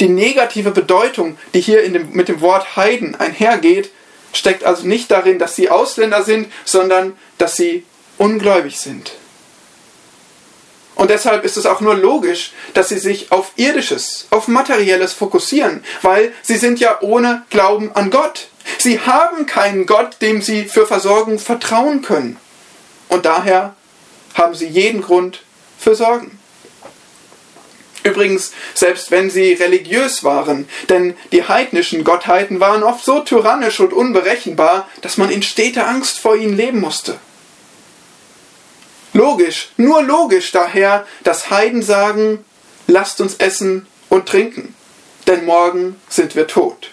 Die 0.00 0.08
negative 0.08 0.72
Bedeutung, 0.72 1.38
die 1.54 1.60
hier 1.60 1.88
dem, 1.88 2.10
mit 2.10 2.26
dem 2.26 2.40
Wort 2.40 2.74
Heiden 2.74 3.14
einhergeht, 3.14 3.92
steckt 4.32 4.64
also 4.64 4.84
nicht 4.84 5.12
darin, 5.12 5.38
dass 5.38 5.54
sie 5.54 5.70
Ausländer 5.70 6.24
sind, 6.24 6.52
sondern 6.64 7.16
dass 7.38 7.54
sie 7.54 7.86
ungläubig 8.18 8.80
sind. 8.80 9.12
Und 10.98 11.10
deshalb 11.10 11.44
ist 11.44 11.56
es 11.56 11.64
auch 11.64 11.80
nur 11.80 11.94
logisch, 11.94 12.50
dass 12.74 12.88
sie 12.88 12.98
sich 12.98 13.30
auf 13.30 13.52
irdisches, 13.54 14.26
auf 14.30 14.48
materielles 14.48 15.12
fokussieren, 15.12 15.84
weil 16.02 16.32
sie 16.42 16.56
sind 16.56 16.80
ja 16.80 16.98
ohne 17.02 17.44
Glauben 17.50 17.92
an 17.94 18.10
Gott. 18.10 18.48
Sie 18.78 18.98
haben 18.98 19.46
keinen 19.46 19.86
Gott, 19.86 20.16
dem 20.20 20.42
sie 20.42 20.64
für 20.64 20.88
Versorgung 20.88 21.38
vertrauen 21.38 22.02
können. 22.02 22.36
Und 23.08 23.26
daher 23.26 23.76
haben 24.34 24.56
sie 24.56 24.66
jeden 24.66 25.00
Grund 25.00 25.44
für 25.78 25.94
Sorgen. 25.94 26.36
Übrigens, 28.02 28.50
selbst 28.74 29.12
wenn 29.12 29.30
sie 29.30 29.52
religiös 29.52 30.24
waren, 30.24 30.68
denn 30.88 31.16
die 31.30 31.44
heidnischen 31.44 32.02
Gottheiten 32.02 32.58
waren 32.58 32.82
oft 32.82 33.04
so 33.04 33.20
tyrannisch 33.20 33.78
und 33.78 33.92
unberechenbar, 33.92 34.88
dass 35.02 35.16
man 35.16 35.30
in 35.30 35.44
steter 35.44 35.86
Angst 35.86 36.18
vor 36.18 36.34
ihnen 36.34 36.56
leben 36.56 36.80
musste. 36.80 37.20
Logisch, 39.18 39.70
nur 39.76 40.04
logisch 40.04 40.52
daher, 40.52 41.04
dass 41.24 41.50
Heiden 41.50 41.82
sagen, 41.82 42.44
lasst 42.86 43.20
uns 43.20 43.34
essen 43.34 43.88
und 44.08 44.26
trinken, 44.26 44.76
denn 45.26 45.44
morgen 45.44 46.00
sind 46.08 46.36
wir 46.36 46.46
tot. 46.46 46.92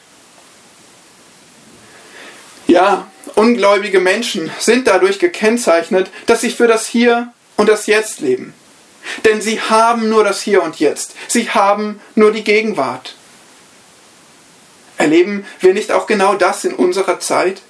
Ja, 2.65 3.05
ungläubige 3.35 3.99
Menschen 3.99 4.49
sind 4.57 4.87
dadurch 4.87 5.19
gekennzeichnet, 5.19 6.09
dass 6.25 6.41
sie 6.41 6.49
für 6.49 6.65
das 6.65 6.87
Hier 6.87 7.31
und 7.57 7.69
das 7.69 7.85
Jetzt 7.85 8.21
leben. 8.21 8.55
Denn 9.23 9.39
sie 9.39 9.61
haben 9.61 10.09
nur 10.09 10.23
das 10.23 10.41
Hier 10.41 10.63
und 10.63 10.79
Jetzt. 10.79 11.13
Sie 11.27 11.51
haben 11.51 12.01
nur 12.15 12.31
die 12.31 12.43
Gegenwart. 12.43 13.13
Erleben 14.97 15.45
wir 15.59 15.75
nicht 15.75 15.91
auch 15.91 16.07
genau 16.07 16.33
das 16.33 16.65
in 16.65 16.73
unserer 16.73 17.19
Zeit? 17.19 17.61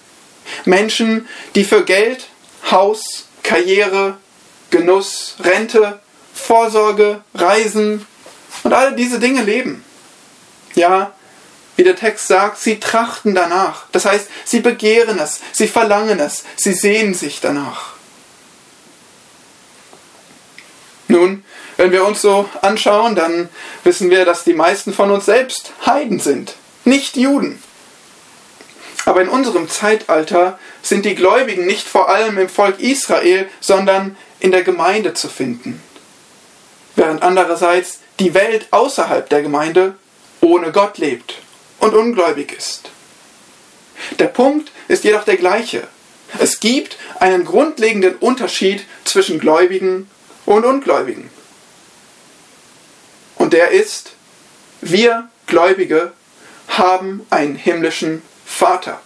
Menschen, 0.63 1.27
die 1.55 1.65
für 1.65 1.83
Geld, 1.83 2.27
Haus, 2.71 3.27
Karriere, 3.43 4.17
Genuss, 4.75 5.35
Rente, 5.39 5.99
Vorsorge, 6.33 7.21
Reisen 7.33 8.05
und 8.63 8.73
all 8.73 8.93
diese 8.93 9.19
Dinge 9.19 9.41
leben. 9.41 9.85
Ja, 10.73 11.13
wie 11.77 11.83
der 11.85 11.95
Text 11.95 12.27
sagt, 12.27 12.57
sie 12.57 12.81
trachten 12.81 13.33
danach. 13.33 13.85
Das 13.93 14.03
heißt, 14.03 14.27
sie 14.43 14.59
begehren 14.59 15.17
es, 15.17 15.39
sie 15.53 15.69
verlangen 15.69 16.19
es, 16.19 16.43
sie 16.57 16.73
sehnen 16.73 17.13
sich 17.13 17.39
danach. 17.39 17.93
Nun, 21.07 21.45
wenn 21.77 21.93
wir 21.93 22.03
uns 22.03 22.21
so 22.21 22.49
anschauen, 22.61 23.15
dann 23.15 23.47
wissen 23.85 24.09
wir, 24.09 24.25
dass 24.25 24.43
die 24.43 24.53
meisten 24.53 24.91
von 24.91 25.09
uns 25.09 25.25
selbst 25.25 25.71
Heiden 25.85 26.19
sind, 26.19 26.55
nicht 26.83 27.15
Juden. 27.15 27.63
Aber 29.05 29.21
in 29.21 29.29
unserem 29.29 29.69
Zeitalter 29.69 30.59
sind 30.81 31.05
die 31.05 31.15
Gläubigen 31.15 31.65
nicht 31.65 31.87
vor 31.87 32.09
allem 32.09 32.37
im 32.37 32.49
Volk 32.49 32.79
Israel, 32.79 33.47
sondern 33.61 34.17
in 34.45 34.51
der 34.51 34.63
Gemeinde 34.63 35.15
zu 35.15 35.27
finden. 35.27 35.81
Während 36.95 37.23
andererseits 37.23 38.01
die 38.19 38.35
Welt 38.35 38.67
außerhalb 38.69 39.27
der 39.27 39.41
Gemeinde 39.41 39.95
ohne 40.39 40.71
Gott 40.71 40.99
lebt 40.99 41.41
und 41.79 41.95
ungläubig 41.95 42.51
ist. 42.55 42.91
Der 44.19 44.27
Punkt 44.27 44.71
ist 44.87 45.03
jedoch 45.03 45.23
der 45.23 45.37
gleiche. 45.37 45.87
Es 46.37 46.59
gibt 46.59 46.99
einen 47.19 47.43
grundlegenden 47.43 48.17
Unterschied 48.17 48.85
zwischen 49.03 49.39
Gläubigen 49.39 50.11
und 50.45 50.63
Ungläubigen. 50.63 51.31
Und 53.37 53.51
der 53.51 53.71
ist, 53.71 54.11
wir 54.79 55.27
Gläubige 55.47 56.13
haben 56.67 57.25
einen 57.31 57.55
himmlischen 57.55 58.21
Vater. 58.45 59.01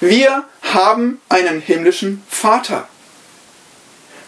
Wir 0.00 0.44
haben 0.60 1.18
einen 1.30 1.62
himmlischen 1.62 2.22
Vater. 2.28 2.90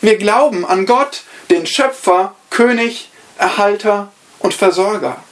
Wir 0.01 0.17
glauben 0.17 0.65
an 0.65 0.87
Gott, 0.87 1.23
den 1.51 1.67
Schöpfer, 1.67 2.35
König, 2.49 3.11
Erhalter 3.39 4.13
und 4.39 4.55
Versorger. 4.55 5.23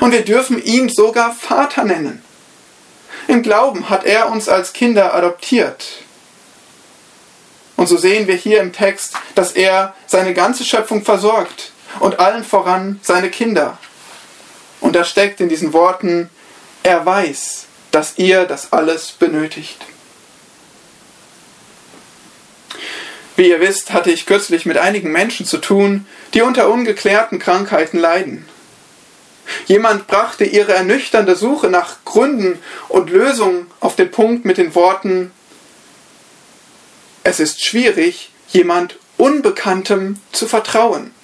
Und 0.00 0.12
wir 0.12 0.24
dürfen 0.24 0.62
ihn 0.62 0.88
sogar 0.88 1.34
Vater 1.34 1.84
nennen. 1.84 2.22
Im 3.26 3.42
Glauben 3.42 3.88
hat 3.88 4.04
er 4.04 4.30
uns 4.30 4.48
als 4.48 4.72
Kinder 4.72 5.14
adoptiert. 5.14 5.84
Und 7.76 7.86
so 7.86 7.96
sehen 7.96 8.26
wir 8.26 8.34
hier 8.34 8.60
im 8.60 8.72
Text, 8.72 9.14
dass 9.34 9.52
er 9.52 9.94
seine 10.06 10.34
ganze 10.34 10.64
Schöpfung 10.64 11.04
versorgt 11.04 11.72
und 12.00 12.18
allen 12.18 12.44
voran 12.44 13.00
seine 13.02 13.30
Kinder. 13.30 13.78
Und 14.80 14.96
da 14.96 15.04
steckt 15.04 15.40
in 15.40 15.48
diesen 15.48 15.72
Worten, 15.72 16.28
er 16.82 17.06
weiß, 17.06 17.66
dass 17.90 18.18
ihr 18.18 18.44
das 18.44 18.72
alles 18.72 19.12
benötigt. 19.12 19.84
Wie 23.38 23.50
ihr 23.50 23.60
wisst, 23.60 23.92
hatte 23.92 24.10
ich 24.10 24.26
kürzlich 24.26 24.66
mit 24.66 24.78
einigen 24.78 25.12
Menschen 25.12 25.46
zu 25.46 25.58
tun, 25.58 26.08
die 26.34 26.42
unter 26.42 26.68
ungeklärten 26.68 27.38
Krankheiten 27.38 27.96
leiden. 27.96 28.44
Jemand 29.66 30.08
brachte 30.08 30.44
ihre 30.44 30.72
ernüchternde 30.72 31.36
Suche 31.36 31.68
nach 31.68 32.04
Gründen 32.04 32.58
und 32.88 33.10
Lösungen 33.10 33.70
auf 33.78 33.94
den 33.94 34.10
Punkt 34.10 34.44
mit 34.44 34.58
den 34.58 34.74
Worten 34.74 35.30
Es 37.22 37.38
ist 37.38 37.64
schwierig, 37.64 38.32
jemand 38.48 38.98
Unbekanntem 39.16 40.18
zu 40.32 40.48
vertrauen. 40.48 41.14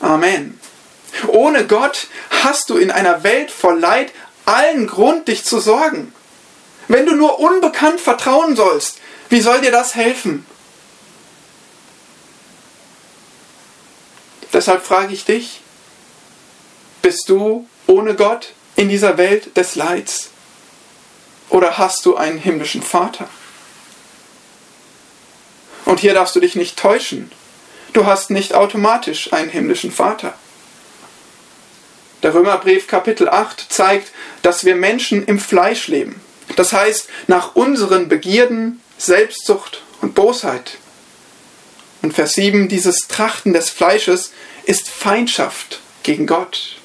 Amen. 0.00 0.58
Ohne 1.28 1.68
Gott 1.68 2.08
hast 2.42 2.68
du 2.70 2.78
in 2.78 2.90
einer 2.90 3.22
Welt 3.22 3.52
voll 3.52 3.78
Leid 3.78 4.10
allen 4.44 4.88
Grund, 4.88 5.28
dich 5.28 5.44
zu 5.44 5.60
sorgen. 5.60 6.12
Wenn 6.88 7.06
du 7.06 7.14
nur 7.14 7.38
unbekannt 7.38 8.00
vertrauen 8.00 8.56
sollst, 8.56 8.98
wie 9.28 9.40
soll 9.40 9.60
dir 9.60 9.70
das 9.70 9.94
helfen? 9.94 10.46
Deshalb 14.52 14.84
frage 14.84 15.12
ich 15.12 15.24
dich, 15.24 15.60
bist 17.02 17.28
du 17.28 17.68
ohne 17.86 18.14
Gott 18.14 18.54
in 18.74 18.88
dieser 18.88 19.18
Welt 19.18 19.56
des 19.56 19.74
Leids? 19.74 20.30
Oder 21.50 21.78
hast 21.78 22.06
du 22.06 22.16
einen 22.16 22.38
himmlischen 22.38 22.82
Vater? 22.82 23.28
Und 25.84 26.00
hier 26.00 26.14
darfst 26.14 26.34
du 26.34 26.40
dich 26.40 26.56
nicht 26.56 26.78
täuschen. 26.78 27.30
Du 27.92 28.06
hast 28.06 28.30
nicht 28.30 28.54
automatisch 28.54 29.32
einen 29.32 29.50
himmlischen 29.50 29.92
Vater. 29.92 30.34
Der 32.22 32.34
Römerbrief 32.34 32.86
Kapitel 32.88 33.28
8 33.28 33.66
zeigt, 33.68 34.12
dass 34.42 34.64
wir 34.64 34.74
Menschen 34.74 35.24
im 35.24 35.38
Fleisch 35.38 35.86
leben. 35.86 36.20
Das 36.56 36.72
heißt, 36.72 37.08
nach 37.26 37.54
unseren 37.54 38.08
Begierden, 38.08 38.82
Selbstsucht 38.98 39.82
und 40.00 40.14
Bosheit. 40.14 40.78
Und 42.02 42.12
Vers 42.12 42.34
7, 42.34 42.68
dieses 42.68 43.08
Trachten 43.08 43.52
des 43.52 43.70
Fleisches 43.70 44.32
ist 44.64 44.88
Feindschaft 44.88 45.80
gegen 46.02 46.26
Gott. 46.26 46.76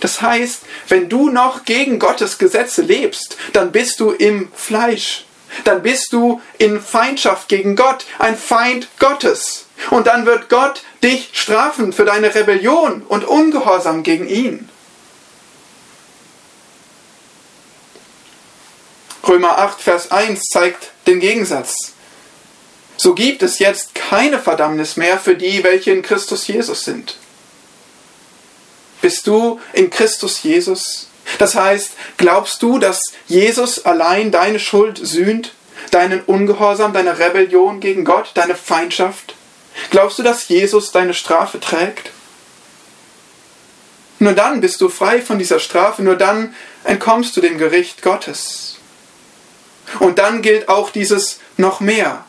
Das 0.00 0.22
heißt, 0.22 0.62
wenn 0.88 1.08
du 1.08 1.30
noch 1.30 1.64
gegen 1.64 1.98
Gottes 1.98 2.38
Gesetze 2.38 2.82
lebst, 2.82 3.36
dann 3.52 3.72
bist 3.72 4.00
du 4.00 4.10
im 4.10 4.50
Fleisch. 4.54 5.24
Dann 5.64 5.82
bist 5.82 6.12
du 6.12 6.40
in 6.58 6.80
Feindschaft 6.80 7.48
gegen 7.48 7.76
Gott, 7.76 8.06
ein 8.18 8.36
Feind 8.36 8.88
Gottes. 8.98 9.66
Und 9.90 10.06
dann 10.06 10.26
wird 10.26 10.48
Gott 10.48 10.82
dich 11.02 11.30
strafen 11.32 11.92
für 11.92 12.04
deine 12.04 12.34
Rebellion 12.34 13.02
und 13.02 13.24
Ungehorsam 13.24 14.02
gegen 14.02 14.28
ihn. 14.28 14.69
Römer 19.30 19.58
8, 19.58 19.80
Vers 19.80 20.10
1 20.10 20.42
zeigt 20.46 20.90
den 21.06 21.20
Gegensatz. 21.20 21.92
So 22.96 23.14
gibt 23.14 23.44
es 23.44 23.60
jetzt 23.60 23.94
keine 23.94 24.40
Verdammnis 24.40 24.96
mehr 24.96 25.18
für 25.18 25.36
die, 25.36 25.62
welche 25.62 25.92
in 25.92 26.02
Christus 26.02 26.48
Jesus 26.48 26.82
sind. 26.82 27.16
Bist 29.00 29.28
du 29.28 29.60
in 29.72 29.88
Christus 29.88 30.42
Jesus? 30.42 31.06
Das 31.38 31.54
heißt, 31.54 31.92
glaubst 32.16 32.60
du, 32.60 32.80
dass 32.80 33.00
Jesus 33.28 33.84
allein 33.84 34.32
deine 34.32 34.58
Schuld 34.58 34.98
sühnt, 35.00 35.54
deinen 35.92 36.22
Ungehorsam, 36.22 36.92
deine 36.92 37.20
Rebellion 37.20 37.78
gegen 37.78 38.04
Gott, 38.04 38.32
deine 38.34 38.56
Feindschaft? 38.56 39.36
Glaubst 39.92 40.18
du, 40.18 40.24
dass 40.24 40.48
Jesus 40.48 40.90
deine 40.90 41.14
Strafe 41.14 41.60
trägt? 41.60 42.10
Nur 44.18 44.32
dann 44.32 44.60
bist 44.60 44.80
du 44.80 44.88
frei 44.88 45.22
von 45.22 45.38
dieser 45.38 45.60
Strafe, 45.60 46.02
nur 46.02 46.16
dann 46.16 46.52
entkommst 46.82 47.36
du 47.36 47.40
dem 47.40 47.58
Gericht 47.58 48.02
Gottes. 48.02 48.79
Und 49.98 50.18
dann 50.18 50.42
gilt 50.42 50.68
auch 50.68 50.90
dieses 50.90 51.40
noch 51.56 51.80
mehr. 51.80 52.24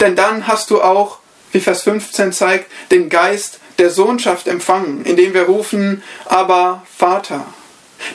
Denn 0.00 0.16
dann 0.16 0.46
hast 0.46 0.70
du 0.70 0.82
auch, 0.82 1.18
wie 1.52 1.60
Vers 1.60 1.82
15 1.82 2.32
zeigt, 2.32 2.70
den 2.90 3.08
Geist 3.08 3.60
der 3.78 3.90
Sohnschaft 3.90 4.48
empfangen, 4.48 5.04
indem 5.04 5.34
wir 5.34 5.42
rufen, 5.42 6.02
aber 6.26 6.82
Vater. 6.96 7.46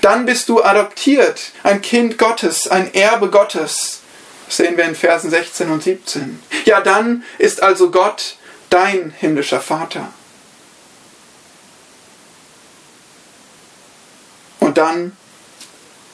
Dann 0.02 0.26
bist 0.26 0.50
du 0.50 0.64
adoptiert, 0.64 1.52
ein 1.64 1.82
Kind 1.82 2.18
Gottes, 2.18 2.68
ein 2.68 2.94
Erbe 2.94 3.30
Gottes. 3.30 4.02
Das 4.48 4.58
sehen 4.58 4.78
wir 4.78 4.86
in 4.86 4.96
Versen 4.96 5.30
16 5.30 5.70
und 5.70 5.84
17. 5.84 6.42
Ja, 6.66 6.82
dann 6.82 7.24
ist 7.38 7.62
also 7.62 7.92
Gott 7.92 8.38
dein 8.70 9.14
himmlischer 9.18 9.62
Vater. 9.62 10.12
Und 14.60 14.78
dann 14.78 15.16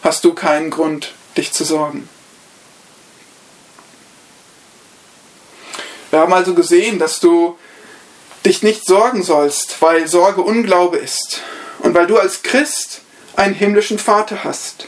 hast 0.04 0.24
du 0.24 0.34
keinen 0.34 0.70
Grund, 0.70 1.14
dich 1.36 1.52
zu 1.52 1.64
sorgen. 1.64 2.08
Wir 6.16 6.22
haben 6.22 6.32
also 6.32 6.54
gesehen, 6.54 6.98
dass 6.98 7.20
du 7.20 7.60
dich 8.46 8.64
nicht 8.64 8.86
sorgen 8.86 9.22
sollst, 9.22 9.82
weil 9.82 10.08
Sorge 10.08 10.44
Unglaube 10.44 10.96
ist 10.96 11.42
und 11.80 11.94
weil 11.94 12.08
du 12.08 12.18
als 12.18 12.42
Christ 12.42 13.02
einen 13.36 13.54
himmlischen 13.54 14.00
Vater 14.00 14.46
hast. 14.46 14.88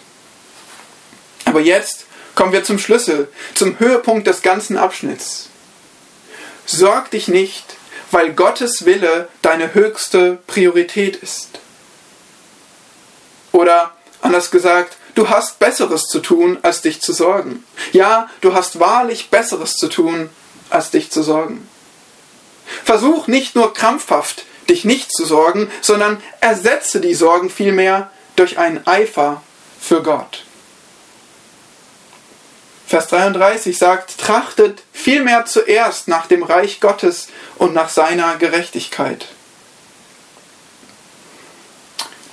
Aber 1.43 1.59
jetzt 1.59 2.05
kommen 2.33 2.53
wir 2.53 2.63
zum 2.63 2.79
Schlüssel, 2.79 3.27
zum 3.55 3.77
Höhepunkt 3.77 4.25
des 4.25 4.41
ganzen 4.41 4.77
Abschnitts. 4.77 5.49
Sorg 6.65 7.11
dich 7.11 7.27
nicht, 7.27 7.75
weil 8.09 8.31
Gottes 8.31 8.85
Wille 8.85 9.27
deine 9.41 9.73
höchste 9.73 10.37
Priorität 10.47 11.17
ist. 11.17 11.59
Oder 13.51 13.97
anders 14.21 14.49
gesagt, 14.49 14.95
du 15.13 15.27
hast 15.27 15.59
Besseres 15.59 16.03
zu 16.03 16.21
tun, 16.21 16.57
als 16.61 16.83
dich 16.83 17.01
zu 17.01 17.11
sorgen. 17.11 17.65
Ja, 17.91 18.29
du 18.39 18.53
hast 18.53 18.79
wahrlich 18.79 19.29
Besseres 19.29 19.75
zu 19.75 19.89
tun, 19.89 20.29
als 20.69 20.91
dich 20.91 21.12
zu 21.12 21.23
sorgen. 21.23 21.67
Versuch 22.84 23.27
nicht 23.27 23.56
nur 23.56 23.73
krampfhaft, 23.73 24.45
dich 24.69 24.86
nicht 24.86 25.12
zu 25.12 25.25
sorgen, 25.25 25.71
sondern 25.82 26.21
ersetze 26.41 26.99
die 26.99 27.15
Sorgen 27.15 27.49
vielmehr 27.49 28.12
durch 28.36 28.58
einen 28.58 28.86
Eifer 28.86 29.41
für 29.80 30.03
Gott. 30.03 30.43
Vers 32.88 33.08
33 33.08 33.77
sagt, 33.77 34.17
trachtet 34.17 34.84
vielmehr 34.93 35.45
zuerst 35.45 36.08
nach 36.08 36.27
dem 36.27 36.43
Reich 36.43 36.80
Gottes 36.80 37.27
und 37.58 37.73
nach 37.73 37.89
seiner 37.89 38.38
Gerechtigkeit. 38.38 39.27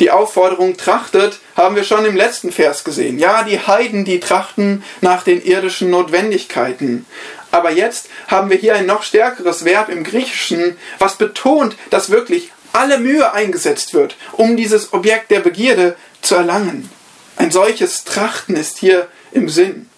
Die 0.01 0.11
Aufforderung 0.11 0.77
trachtet 0.77 1.39
haben 1.57 1.77
wir 1.77 1.85
schon 1.85 2.05
im 2.05 2.17
letzten 2.17 2.53
Vers 2.53 2.85
gesehen. 2.85 3.19
Ja, 3.19 3.45
die 3.45 3.61
Heiden, 3.61 4.05
die 4.05 4.21
trachten 4.21 4.85
nach 5.01 5.23
den 5.23 5.43
irdischen 5.43 5.91
Notwendigkeiten. 5.91 7.07
Aber 7.55 7.71
jetzt 7.71 8.09
haben 8.27 8.51
wir 8.51 8.57
hier 8.57 8.75
ein 8.75 8.87
noch 8.87 9.05
stärkeres 9.05 9.65
Verb 9.65 9.89
im 9.89 10.03
Griechischen, 10.03 10.77
was 10.99 11.15
betont, 11.15 11.77
dass 11.89 12.11
wirklich 12.11 12.51
alle 12.73 12.99
Mühe 12.99 13.33
eingesetzt 13.33 13.95
wird, 13.95 14.17
um 14.33 14.57
dieses 14.57 14.93
Objekt 14.93 15.31
der 15.31 15.39
Begierde 15.39 15.95
zu 16.21 16.35
erlangen. 16.35 16.91
Ein 17.37 17.53
solches 17.53 18.03
Trachten 18.03 18.57
ist 18.57 18.79
hier 18.79 19.07
im 19.31 19.49
Sinn. 19.49 19.89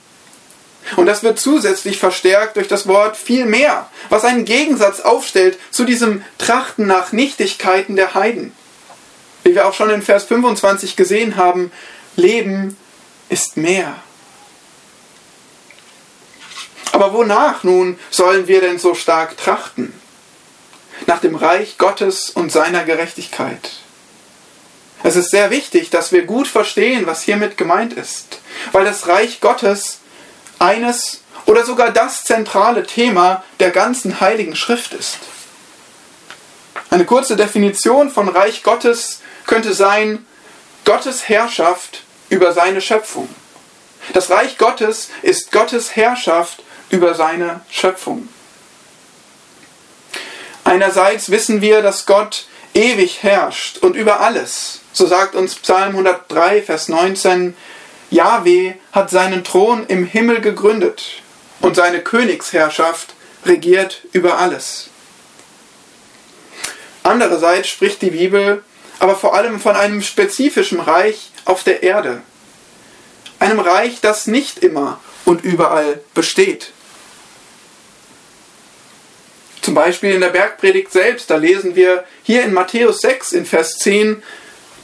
Und 0.97 1.07
das 1.07 1.23
wird 1.23 1.41
zusätzlich 1.41 1.97
verstärkt 1.97 2.59
durch 2.59 2.69
das 2.69 2.87
Wort 2.89 3.17
viel 3.17 3.47
mehr, 3.47 3.89
was 4.11 4.25
einen 4.25 4.45
Gegensatz 4.45 5.01
aufstellt 5.01 5.59
zu 5.71 5.85
diesem 5.85 6.23
Trachten 6.37 6.87
nach 6.87 7.13
Nichtigkeiten 7.13 7.97
der 7.97 8.13
Heiden. 8.13 8.53
Wie 9.45 9.55
wir 9.55 9.67
auch 9.67 9.73
schon 9.73 9.89
in 9.89 10.03
Vers 10.03 10.25
25 10.25 10.95
gesehen 10.95 11.37
haben, 11.37 11.73
Leben 12.17 12.77
ist 13.31 13.57
mehr. 13.57 13.97
Aber 16.97 17.13
wonach 17.13 17.63
nun 17.63 17.99
sollen 18.11 18.49
wir 18.49 18.63
denn 18.63 18.79
so 18.79 18.95
stark 18.95 19.37
trachten? 19.37 19.93
Nach 21.05 21.21
dem 21.21 21.35
Reich 21.35 21.77
Gottes 21.77 22.31
und 22.31 22.51
seiner 22.51 22.85
Gerechtigkeit. 22.85 23.73
Es 25.03 25.15
ist 25.15 25.31
sehr 25.31 25.51
wichtig, 25.51 25.91
dass 25.91 26.11
wir 26.11 26.25
gut 26.25 26.49
verstehen, 26.49 27.05
was 27.05 27.21
hiermit 27.21 27.59
gemeint 27.59 27.93
ist, 27.93 28.41
weil 28.73 28.87
das 28.87 29.09
Reich 29.09 29.43
Gottes 29.43 29.99
eines 30.59 31.21
oder 31.45 31.67
sogar 31.67 31.91
das 31.91 32.25
zentrale 32.25 32.87
Thema 32.87 33.45
der 33.61 33.73
ganzen 33.73 34.21
heiligen 34.23 34.57
Schrift 34.57 34.95
ist. 34.95 35.19
Eine 36.89 37.05
kurze 37.05 37.37
Definition 37.37 38.09
von 38.09 38.27
Reich 38.31 38.63
Gottes 38.63 39.21
könnte 39.47 39.75
sein 39.75 40.25
Gottes 40.87 41.29
Herrschaft 41.29 42.05
über 42.31 42.55
seine 42.55 42.81
Schöpfung. 42.81 43.29
Das 44.15 44.31
Reich 44.31 44.57
Gottes 44.57 45.11
ist 45.21 45.53
Gottes 45.53 45.95
Herrschaft 45.95 46.63
über 46.91 47.15
seine 47.15 47.61
Schöpfung. 47.71 48.29
Einerseits 50.65 51.31
wissen 51.31 51.61
wir, 51.61 51.83
dass 51.83 52.07
Gott 52.07 52.47
ewig 52.75 53.23
herrscht 53.23 53.79
und 53.79 53.97
über 53.97 54.21
alles. 54.21 54.81
So 54.93 55.07
sagt 55.07 55.35
uns 55.35 55.55
Psalm 55.57 55.91
103, 55.91 56.63
Vers 56.63 56.89
19, 56.89 57.57
Yahweh 58.11 58.75
hat 58.93 59.11
seinen 59.11 59.45
Thron 59.45 59.87
im 59.87 60.05
Himmel 60.05 60.41
gegründet 60.41 61.23
und 61.61 61.77
seine 61.77 62.01
Königsherrschaft 62.01 63.15
regiert 63.45 64.03
über 64.13 64.39
alles. 64.39 64.91
Andererseits 67.03 67.69
spricht 67.69 68.03
die 68.03 68.11
Bibel 68.11 68.63
aber 68.99 69.15
vor 69.15 69.35
allem 69.35 69.61
von 69.61 69.77
einem 69.77 70.03
spezifischen 70.03 70.81
Reich 70.81 71.31
auf 71.45 71.63
der 71.65 71.83
Erde. 71.83 72.23
Einem 73.39 73.61
Reich, 73.61 74.01
das 74.01 74.27
nicht 74.27 74.61
immer 74.61 75.01
und 75.25 75.45
überall 75.45 76.01
besteht. 76.15 76.73
Zum 79.67 79.75
Beispiel 79.75 80.13
in 80.13 80.21
der 80.21 80.29
Bergpredigt 80.29 80.93
selbst, 80.93 81.29
da 81.29 81.35
lesen 81.35 81.75
wir 81.75 82.05
hier 82.23 82.45
in 82.45 82.53
Matthäus 82.53 83.01
6 83.01 83.33
in 83.33 83.45
Vers 83.45 83.79
10, 83.79 84.23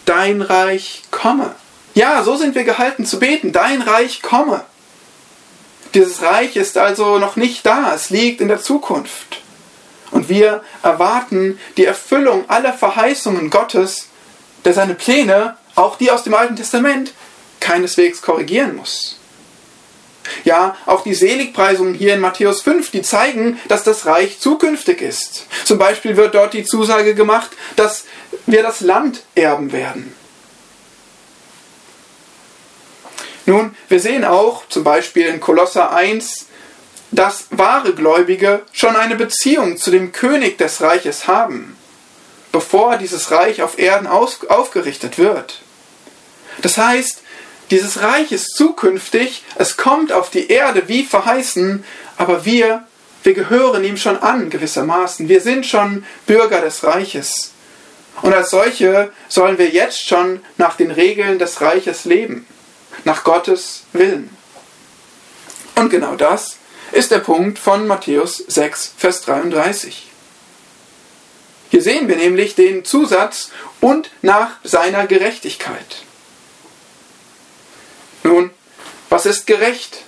Dein 0.06 0.42
Reich 0.42 1.02
komme. 1.12 1.54
Ja, 1.94 2.24
so 2.24 2.34
sind 2.34 2.56
wir 2.56 2.64
gehalten 2.64 3.06
zu 3.06 3.20
beten. 3.20 3.52
Dein 3.52 3.80
Reich 3.80 4.22
komme. 4.22 4.64
Dieses 5.94 6.20
Reich 6.20 6.56
ist 6.56 6.76
also 6.78 7.18
noch 7.18 7.36
nicht 7.36 7.64
da, 7.64 7.94
es 7.94 8.10
liegt 8.10 8.40
in 8.40 8.48
der 8.48 8.60
Zukunft. 8.60 9.40
Und 10.10 10.28
wir 10.28 10.64
erwarten 10.82 11.60
die 11.76 11.84
Erfüllung 11.84 12.50
aller 12.50 12.72
Verheißungen 12.72 13.50
Gottes, 13.50 14.08
der 14.64 14.74
seine 14.74 14.96
Pläne, 14.96 15.58
auch 15.76 15.96
die 15.96 16.10
aus 16.10 16.24
dem 16.24 16.34
Alten 16.34 16.56
Testament, 16.56 17.12
keineswegs 17.60 18.20
korrigieren 18.20 18.74
muss. 18.74 19.16
Ja, 20.44 20.76
auch 20.86 21.02
die 21.02 21.14
Seligpreisungen 21.14 21.94
hier 21.94 22.14
in 22.14 22.20
Matthäus 22.20 22.62
5, 22.62 22.90
die 22.90 23.02
zeigen, 23.02 23.60
dass 23.68 23.84
das 23.84 24.06
Reich 24.06 24.38
zukünftig 24.38 25.00
ist. 25.00 25.46
Zum 25.64 25.78
Beispiel 25.78 26.16
wird 26.16 26.34
dort 26.34 26.54
die 26.54 26.64
Zusage 26.64 27.14
gemacht, 27.14 27.50
dass 27.76 28.04
wir 28.46 28.62
das 28.62 28.80
Land 28.80 29.22
erben 29.34 29.72
werden. 29.72 30.14
Nun, 33.46 33.76
wir 33.88 34.00
sehen 34.00 34.24
auch 34.24 34.68
zum 34.68 34.84
Beispiel 34.84 35.26
in 35.26 35.40
Kolosser 35.40 35.92
1, 35.92 36.46
dass 37.10 37.46
wahre 37.50 37.94
Gläubige 37.94 38.62
schon 38.72 38.96
eine 38.96 39.16
Beziehung 39.16 39.76
zu 39.76 39.90
dem 39.90 40.12
König 40.12 40.58
des 40.58 40.80
Reiches 40.80 41.26
haben, 41.26 41.76
bevor 42.52 42.96
dieses 42.96 43.30
Reich 43.30 43.62
auf 43.62 43.78
Erden 43.78 44.06
aufgerichtet 44.06 45.18
wird. 45.18 45.60
Das 46.62 46.78
heißt, 46.78 47.21
dieses 47.72 48.02
Reich 48.02 48.32
ist 48.32 48.54
zukünftig, 48.54 49.44
es 49.56 49.78
kommt 49.78 50.12
auf 50.12 50.28
die 50.28 50.48
Erde 50.48 50.88
wie 50.88 51.04
verheißen, 51.04 51.82
aber 52.18 52.44
wir, 52.44 52.86
wir 53.22 53.32
gehören 53.32 53.82
ihm 53.82 53.96
schon 53.96 54.18
an 54.18 54.50
gewissermaßen. 54.50 55.30
Wir 55.30 55.40
sind 55.40 55.64
schon 55.64 56.04
Bürger 56.26 56.60
des 56.60 56.84
Reiches. 56.84 57.52
Und 58.20 58.34
als 58.34 58.50
solche 58.50 59.10
sollen 59.28 59.56
wir 59.56 59.70
jetzt 59.70 60.06
schon 60.06 60.40
nach 60.58 60.76
den 60.76 60.90
Regeln 60.90 61.38
des 61.38 61.62
Reiches 61.62 62.04
leben 62.04 62.46
nach 63.04 63.24
Gottes 63.24 63.84
Willen. 63.94 64.28
Und 65.74 65.88
genau 65.88 66.14
das 66.14 66.58
ist 66.92 67.10
der 67.10 67.20
Punkt 67.20 67.58
von 67.58 67.86
Matthäus 67.86 68.36
6, 68.36 68.92
Vers 68.98 69.22
33. 69.22 70.08
Hier 71.70 71.80
sehen 71.80 72.06
wir 72.06 72.16
nämlich 72.16 72.54
den 72.54 72.84
Zusatz 72.84 73.50
und 73.80 74.10
nach 74.20 74.56
seiner 74.62 75.06
Gerechtigkeit. 75.06 76.04
Nun, 78.22 78.50
was 79.08 79.26
ist 79.26 79.46
gerecht? 79.46 80.04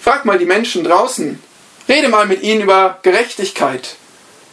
Frag 0.00 0.24
mal 0.24 0.38
die 0.38 0.46
Menschen 0.46 0.84
draußen. 0.84 1.42
Rede 1.88 2.08
mal 2.08 2.26
mit 2.26 2.42
ihnen 2.42 2.62
über 2.62 2.98
Gerechtigkeit. 3.02 3.96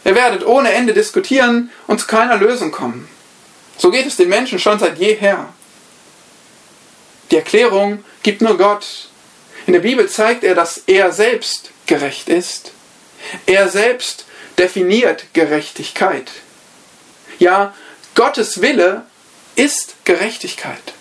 Ihr 0.03 0.15
werdet 0.15 0.45
ohne 0.45 0.71
Ende 0.71 0.93
diskutieren 0.93 1.71
und 1.85 1.99
zu 1.99 2.07
keiner 2.07 2.37
Lösung 2.37 2.71
kommen. 2.71 3.07
So 3.77 3.91
geht 3.91 4.07
es 4.07 4.15
den 4.15 4.29
Menschen 4.29 4.59
schon 4.59 4.79
seit 4.79 4.97
jeher. 4.97 5.53
Die 7.29 7.35
Erklärung 7.35 8.03
gibt 8.23 8.41
nur 8.41 8.57
Gott. 8.57 9.09
In 9.65 9.73
der 9.73 9.81
Bibel 9.81 10.09
zeigt 10.09 10.43
er, 10.43 10.55
dass 10.55 10.83
er 10.87 11.11
selbst 11.11 11.71
gerecht 11.85 12.29
ist. 12.29 12.71
Er 13.45 13.67
selbst 13.67 14.25
definiert 14.57 15.25
Gerechtigkeit. 15.33 16.31
Ja, 17.37 17.73
Gottes 18.15 18.61
Wille 18.61 19.05
ist 19.55 19.95
Gerechtigkeit. 20.05 20.93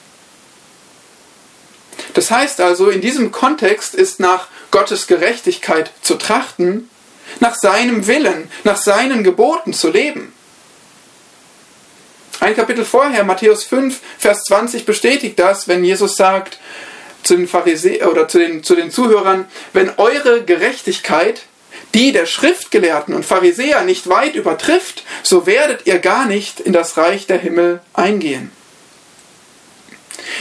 Das 2.17 2.31
heißt 2.31 2.63
also, 2.63 2.89
in 2.89 3.03
diesem 3.03 3.31
Kontext 3.31 3.95
ist 3.95 4.21
nach 4.21 4.49
Gottes 4.71 5.07
Gerechtigkeit 5.07 5.91
zu 6.01 6.15
trachten, 6.15 6.89
nach 7.41 7.55
seinem 7.55 8.07
Willen, 8.07 8.51
nach 8.65 8.79
seinen 8.79 9.23
Geboten 9.23 9.75
zu 9.75 9.91
leben. 9.91 10.33
Ein 12.41 12.57
Kapitel 12.57 12.87
vorher, 12.87 13.23
Matthäus 13.25 13.65
5, 13.65 14.01
Vers 14.17 14.45
20, 14.45 14.87
bestätigt 14.87 15.39
das, 15.39 15.69
wenn 15.69 15.85
Jesus 15.85 16.17
sagt 16.17 16.59
zu 17.23 17.37
den 17.37 17.47
Pharisäern 17.47 18.09
oder 18.09 18.29
zu 18.29 18.39
den, 18.39 18.65
zu 18.65 18.75
den 18.75 18.91
Zuhörern, 18.91 19.45
wenn 19.75 19.93
eure 19.99 20.43
Gerechtigkeit 20.43 21.43
die 21.93 22.13
der 22.13 22.25
Schriftgelehrten 22.25 23.13
und 23.13 23.27
Pharisäer 23.27 23.83
nicht 23.83 24.09
weit 24.09 24.37
übertrifft, 24.37 25.05
so 25.23 25.45
werdet 25.45 25.87
ihr 25.87 25.99
gar 25.99 26.25
nicht 26.25 26.61
in 26.61 26.73
das 26.73 26.97
Reich 26.97 27.27
der 27.27 27.39
Himmel 27.39 27.83
eingehen. 27.93 28.51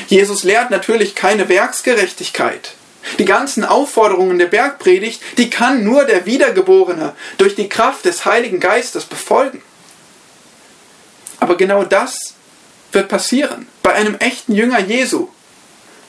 Jesus 0.08 0.44
lehrt 0.44 0.72
natürlich 0.72 1.16
keine 1.16 1.50
Werksgerechtigkeit. 1.50 2.74
Die 3.20 3.26
ganzen 3.26 3.64
Aufforderungen 3.64 4.40
der 4.40 4.48
Bergpredigt, 4.48 5.22
die 5.38 5.50
kann 5.50 5.84
nur 5.84 6.06
der 6.06 6.26
Wiedergeborene 6.26 7.14
durch 7.38 7.56
die 7.56 7.70
Kraft 7.70 8.06
des 8.06 8.26
Heiligen 8.26 8.60
Geistes 8.60 9.06
befolgen. 9.06 9.62
Aber 11.40 11.56
genau 11.56 11.84
das 11.84 12.34
wird 12.92 13.10
passieren 13.10 13.68
bei 13.84 13.94
einem 13.94 14.16
echten 14.16 14.56
Jünger 14.56 14.80
Jesu. 14.80 15.28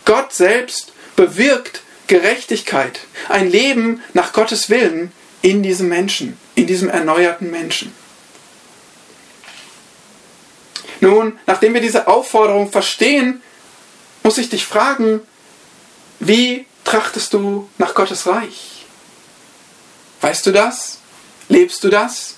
Gott 0.05 0.33
selbst 0.33 0.93
bewirkt 1.17 1.83
Gerechtigkeit, 2.07 3.01
ein 3.29 3.51
Leben 3.51 4.03
nach 4.15 4.33
Gottes 4.33 4.71
Willen 4.71 5.13
in 5.43 5.63
diesem 5.63 5.89
Menschen, 5.89 6.39
in 6.55 6.67
diesem 6.67 6.89
erneuerten 6.89 7.51
Menschen. 7.51 7.93
Nun, 11.01 11.39
nachdem 11.47 11.75
wir 11.75 11.81
diese 11.81 12.07
Aufforderung 12.09 12.71
verstehen, 12.71 13.43
muss 14.27 14.39
ich 14.39 14.49
dich 14.49 14.67
fragen, 14.67 15.21
wie 16.19 16.67
trachtest 16.83 17.33
du 17.33 17.71
nach 17.79 17.95
Gottes 17.95 18.27
Reich? 18.27 18.85
Weißt 20.21 20.45
du 20.45 20.51
das? 20.51 20.99
Lebst 21.49 21.85
du 21.85 21.91
das? 21.91 22.35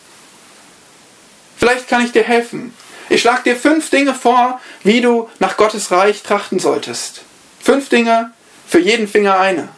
Vielleicht 1.56 1.88
kann 1.88 2.04
ich 2.04 2.12
dir 2.12 2.24
helfen. 2.24 2.74
Ich 3.08 3.22
schlage 3.22 3.44
dir 3.44 3.56
fünf 3.56 3.88
Dinge 3.88 4.12
vor, 4.12 4.60
wie 4.82 5.00
du 5.00 5.30
nach 5.38 5.56
Gottes 5.56 5.90
Reich 5.90 6.22
trachten 6.22 6.58
solltest. 6.58 7.22
Fünf 7.58 7.88
Dinge, 7.88 8.32
für 8.66 8.80
jeden 8.80 9.08
Finger 9.08 9.40
eine. 9.40 9.70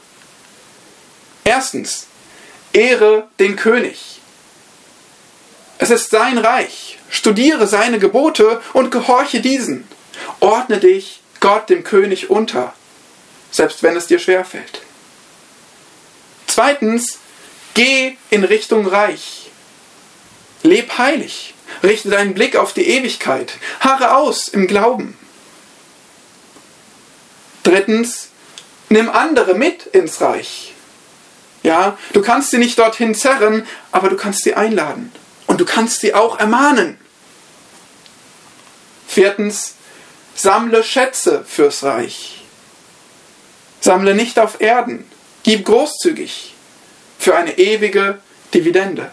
Erstens, 1.45 2.09
ehre 2.73 3.29
den 3.39 3.55
König. 3.55 4.21
Es 5.79 5.91
ist 5.91 6.11
sein 6.11 6.39
Reich. 6.39 6.99
Studiere 7.09 7.69
seine 7.69 8.01
Gebote 8.01 8.61
und 8.73 8.91
gehorche 8.91 9.41
diesen. 9.41 9.87
Ordne 10.41 10.79
dich 10.79 11.20
Gott, 11.41 11.71
dem 11.71 11.85
König, 11.85 12.31
unter, 12.31 12.75
selbst 13.51 13.83
wenn 13.83 13.97
es 13.97 14.07
dir 14.07 14.19
schwerfällt. 14.19 14.83
Zweitens, 16.47 17.19
geh 17.75 18.17
in 18.29 18.45
Richtung 18.45 18.87
Reich. 18.87 19.51
Leb 20.63 20.99
heilig. 20.99 21.55
Richte 21.83 22.11
deinen 22.11 22.35
Blick 22.35 22.57
auf 22.57 22.73
die 22.75 22.87
Ewigkeit. 22.87 23.55
Harre 23.81 24.17
aus 24.17 24.49
im 24.49 24.67
Glauben. 24.67 25.17
Drittens, 27.63 28.29
nimm 28.89 29.09
andere 29.09 29.55
mit 29.55 29.87
ins 29.87 30.21
Reich. 30.21 30.75
Ja, 31.63 31.99
du 32.13 32.23
kannst 32.23 32.51
sie 32.51 32.59
nicht 32.59 32.79
dorthin 32.79 33.15
zerren, 33.15 33.67
aber 33.93 34.09
du 34.09 34.17
kannst 34.17 34.43
sie 34.43 34.55
einladen. 34.55 35.13
Und 35.47 35.61
du 35.61 35.65
kannst 35.65 36.01
sie 36.01 36.15
auch 36.15 36.39
ermahnen. 36.39 36.99
Viertens, 39.07 39.75
sammle 40.41 40.83
Schätze 40.83 41.45
fürs 41.47 41.83
Reich. 41.83 42.43
Sammle 43.81 44.15
nicht 44.15 44.39
auf 44.39 44.61
Erden. 44.61 45.05
Gib 45.43 45.67
großzügig 45.67 46.55
für 47.19 47.37
eine 47.37 47.59
ewige 47.59 48.21
Dividende. 48.55 49.11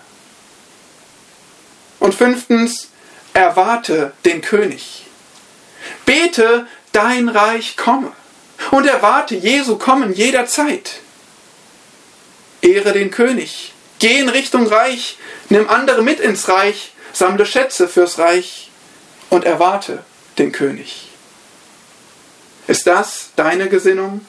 Und 2.00 2.16
fünftens, 2.16 2.90
erwarte 3.34 4.14
den 4.24 4.42
König. 4.42 5.06
Bete, 6.06 6.68
dein 6.94 7.28
Reich 7.30 7.76
komme. 7.76 8.12
Und 8.72 8.86
erwarte 8.88 9.36
Jesu 9.36 9.78
kommen 9.78 10.14
jederzeit. 10.14 11.02
Ehre 12.62 12.94
den 12.94 13.12
König. 13.12 13.74
Geh 14.00 14.20
in 14.20 14.30
Richtung 14.30 14.68
Reich. 14.68 15.18
Nimm 15.50 15.70
andere 15.70 16.02
mit 16.02 16.20
ins 16.20 16.48
Reich. 16.48 16.94
Sammle 17.14 17.46
Schätze 17.46 17.88
fürs 17.88 18.18
Reich. 18.18 18.70
Und 19.30 19.44
erwarte 19.44 20.04
den 20.38 20.52
König. 20.52 21.07
Ist 22.68 22.86
das 22.86 23.30
deine 23.38 23.70
Gesinnung? 23.70 24.26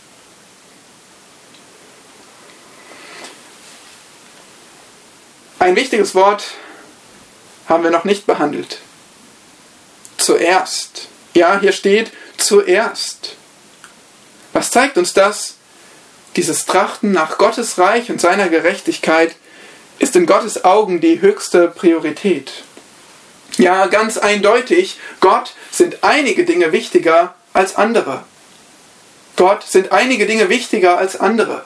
Ein 5.58 5.74
wichtiges 5.74 6.14
Wort 6.14 6.44
haben 7.68 7.82
wir 7.82 7.90
noch 7.90 8.04
nicht 8.04 8.26
behandelt. 8.26 8.78
Zuerst. 10.16 11.08
Ja, 11.34 11.60
hier 11.60 11.72
steht 11.72 12.12
zuerst. 12.36 13.36
Was 14.52 14.70
zeigt 14.70 14.96
uns 14.96 15.12
das? 15.12 15.56
Dieses 16.36 16.64
Trachten 16.64 17.10
nach 17.10 17.38
Gottes 17.38 17.78
Reich 17.78 18.10
und 18.10 18.20
seiner 18.20 18.48
Gerechtigkeit 18.48 19.34
ist 19.98 20.14
in 20.14 20.26
Gottes 20.26 20.64
Augen 20.64 21.00
die 21.00 21.20
höchste 21.20 21.68
Priorität. 21.68 22.52
Ja, 23.56 23.86
ganz 23.86 24.16
eindeutig, 24.16 24.98
Gott 25.18 25.54
sind 25.72 26.04
einige 26.04 26.44
Dinge 26.44 26.70
wichtiger 26.70 27.34
als 27.58 27.74
andere. 27.74 28.22
Gott 29.34 29.64
sind 29.64 29.90
einige 29.90 30.26
Dinge 30.26 30.48
wichtiger 30.48 30.96
als 30.96 31.18
andere. 31.18 31.64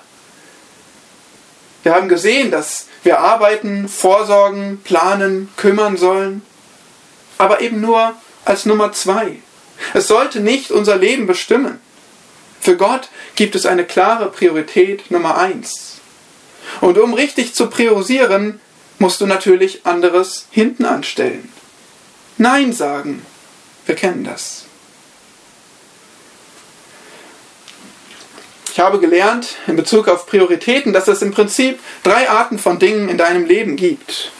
Wir 1.82 1.94
haben 1.94 2.08
gesehen, 2.08 2.50
dass 2.50 2.86
wir 3.02 3.18
arbeiten, 3.20 3.88
vorsorgen, 3.88 4.80
planen, 4.82 5.50
kümmern 5.58 5.98
sollen, 5.98 6.40
aber 7.36 7.60
eben 7.60 7.82
nur 7.82 8.14
als 8.46 8.64
Nummer 8.64 8.92
zwei. 8.92 9.36
Es 9.92 10.08
sollte 10.08 10.40
nicht 10.40 10.70
unser 10.70 10.96
Leben 10.96 11.26
bestimmen. 11.26 11.78
Für 12.60 12.76
Gott 12.78 13.10
gibt 13.34 13.54
es 13.54 13.66
eine 13.66 13.84
klare 13.84 14.30
Priorität 14.30 15.10
Nummer 15.10 15.36
eins. 15.36 15.98
Und 16.80 16.96
um 16.96 17.12
richtig 17.12 17.54
zu 17.54 17.68
priorisieren, 17.68 18.60
musst 18.98 19.20
du 19.20 19.26
natürlich 19.26 19.84
anderes 19.84 20.46
hinten 20.50 20.86
anstellen. 20.86 21.52
Nein 22.38 22.72
sagen. 22.72 23.26
Wir 23.84 23.96
kennen 23.96 24.24
das. 24.24 24.61
Ich 28.72 28.80
habe 28.80 28.98
gelernt 29.00 29.56
in 29.66 29.76
Bezug 29.76 30.08
auf 30.08 30.24
Prioritäten, 30.24 30.94
dass 30.94 31.06
es 31.06 31.20
im 31.20 31.30
Prinzip 31.30 31.78
drei 32.02 32.30
Arten 32.30 32.58
von 32.58 32.78
Dingen 32.78 33.10
in 33.10 33.18
deinem 33.18 33.44
Leben 33.44 33.76
gibt. 33.76 34.32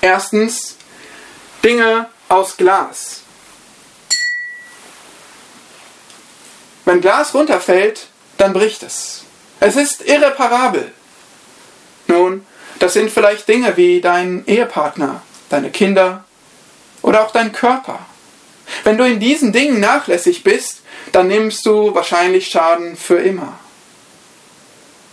Erstens 0.00 0.76
Dinge 1.64 2.08
aus 2.28 2.56
Glas. 2.56 3.22
Wenn 6.84 7.00
Glas 7.00 7.34
runterfällt, 7.34 8.06
dann 8.38 8.52
bricht 8.52 8.84
es. 8.84 9.24
Es 9.58 9.74
ist 9.74 10.06
irreparabel. 10.06 10.92
Nun, 12.06 12.46
das 12.78 12.92
sind 12.92 13.10
vielleicht 13.10 13.48
Dinge 13.48 13.76
wie 13.76 14.00
dein 14.00 14.46
Ehepartner, 14.46 15.20
deine 15.48 15.72
Kinder 15.72 16.22
oder 17.02 17.24
auch 17.24 17.32
dein 17.32 17.50
Körper. 17.50 18.06
Wenn 18.84 18.98
du 18.98 19.04
in 19.04 19.18
diesen 19.18 19.52
Dingen 19.52 19.80
nachlässig 19.80 20.44
bist, 20.44 20.81
dann 21.12 21.28
nimmst 21.28 21.64
du 21.66 21.94
wahrscheinlich 21.94 22.48
Schaden 22.48 22.96
für 22.96 23.18
immer. 23.18 23.58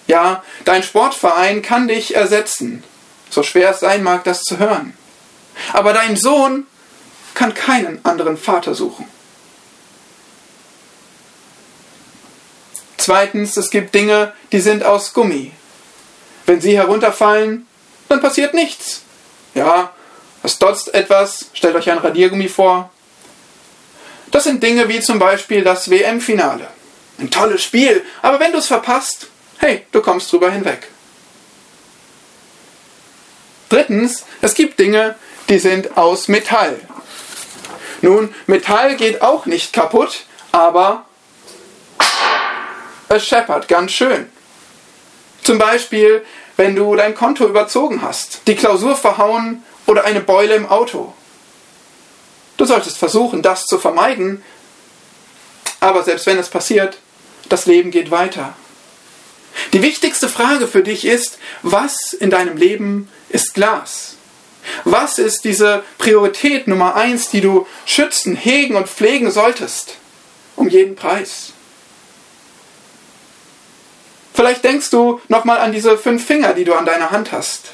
Ja, 0.07 0.43
dein 0.65 0.81
Sportverein 0.81 1.61
kann 1.61 1.87
dich 1.87 2.15
ersetzen, 2.15 2.83
so 3.29 3.43
schwer 3.43 3.71
es 3.71 3.81
sein 3.81 4.01
mag, 4.01 4.23
das 4.23 4.41
zu 4.41 4.57
hören. 4.57 4.97
Aber 5.73 5.93
dein 5.93 6.15
Sohn 6.15 6.65
kann 7.35 7.53
keinen 7.53 8.03
anderen 8.03 8.37
Vater 8.37 8.73
suchen. 8.73 9.05
Zweitens, 12.97 13.55
es 13.55 13.69
gibt 13.69 13.93
Dinge, 13.93 14.33
die 14.51 14.59
sind 14.59 14.83
aus 14.83 15.13
Gummi. 15.13 15.51
Wenn 16.45 16.59
sie 16.59 16.77
herunterfallen, 16.77 17.67
dann 18.07 18.21
passiert 18.21 18.53
nichts. 18.53 19.03
Ja, 19.53 19.93
es 20.43 20.57
dotzt 20.57 20.93
etwas, 20.93 21.45
stellt 21.53 21.75
euch 21.75 21.89
ein 21.89 21.97
Radiergummi 21.97 22.49
vor, 22.49 22.91
das 24.31 24.43
sind 24.43 24.61
Dinge 24.63 24.87
wie 24.89 24.99
zum 24.99 25.19
Beispiel 25.19 25.63
das 25.63 25.89
WM-Finale. 25.89 26.67
Ein 27.19 27.31
tolles 27.31 27.63
Spiel, 27.63 28.03
aber 28.21 28.39
wenn 28.39 28.51
du 28.51 28.59
es 28.59 28.67
verpasst, 28.67 29.27
hey, 29.57 29.85
du 29.91 30.01
kommst 30.01 30.31
drüber 30.31 30.51
hinweg. 30.51 30.87
Drittens, 33.67 34.25
es 34.41 34.55
gibt 34.55 34.79
Dinge, 34.79 35.15
die 35.47 35.59
sind 35.59 35.97
aus 35.97 36.27
Metall. 36.27 36.79
Nun, 38.01 38.33
Metall 38.47 38.95
geht 38.95 39.21
auch 39.21 39.45
nicht 39.45 39.73
kaputt, 39.73 40.25
aber 40.51 41.05
es 43.09 43.25
scheppert 43.25 43.67
ganz 43.67 43.91
schön. 43.91 44.29
Zum 45.43 45.57
Beispiel, 45.57 46.23
wenn 46.57 46.75
du 46.75 46.95
dein 46.95 47.15
Konto 47.15 47.45
überzogen 47.45 48.01
hast, 48.01 48.41
die 48.47 48.55
Klausur 48.55 48.95
verhauen 48.95 49.63
oder 49.87 50.05
eine 50.05 50.21
Beule 50.21 50.55
im 50.55 50.67
Auto. 50.67 51.13
Du 52.59 52.65
solltest 52.65 52.97
versuchen, 52.97 53.41
das 53.41 53.65
zu 53.67 53.79
vermeiden. 53.79 54.43
Aber 55.79 56.03
selbst 56.03 56.25
wenn 56.25 56.37
es 56.37 56.49
passiert, 56.49 56.97
das 57.47 57.65
Leben 57.65 57.89
geht 57.89 58.11
weiter. 58.11 58.53
Die 59.71 59.81
wichtigste 59.81 60.27
Frage 60.27 60.67
für 60.67 60.83
dich 60.83 61.05
ist, 61.05 61.37
was 61.61 62.11
in 62.11 62.29
deinem 62.29 62.57
Leben 62.57 63.09
ist 63.29 63.53
Glas? 63.53 64.17
Was 64.83 65.19
ist 65.19 65.45
diese 65.45 65.85
Priorität 65.99 66.67
Nummer 66.67 66.95
eins, 66.95 67.29
die 67.29 67.39
du 67.39 67.65
schützen, 67.85 68.35
hegen 68.35 68.75
und 68.75 68.89
pflegen 68.89 69.31
solltest? 69.31 69.95
Um 70.57 70.67
jeden 70.67 70.97
Preis. 70.97 71.53
Vielleicht 74.33 74.65
denkst 74.65 74.89
du 74.89 75.21
nochmal 75.29 75.59
an 75.59 75.71
diese 75.71 75.97
fünf 75.97 76.25
Finger, 76.25 76.53
die 76.53 76.65
du 76.65 76.73
an 76.73 76.85
deiner 76.85 77.11
Hand 77.11 77.31
hast. 77.31 77.69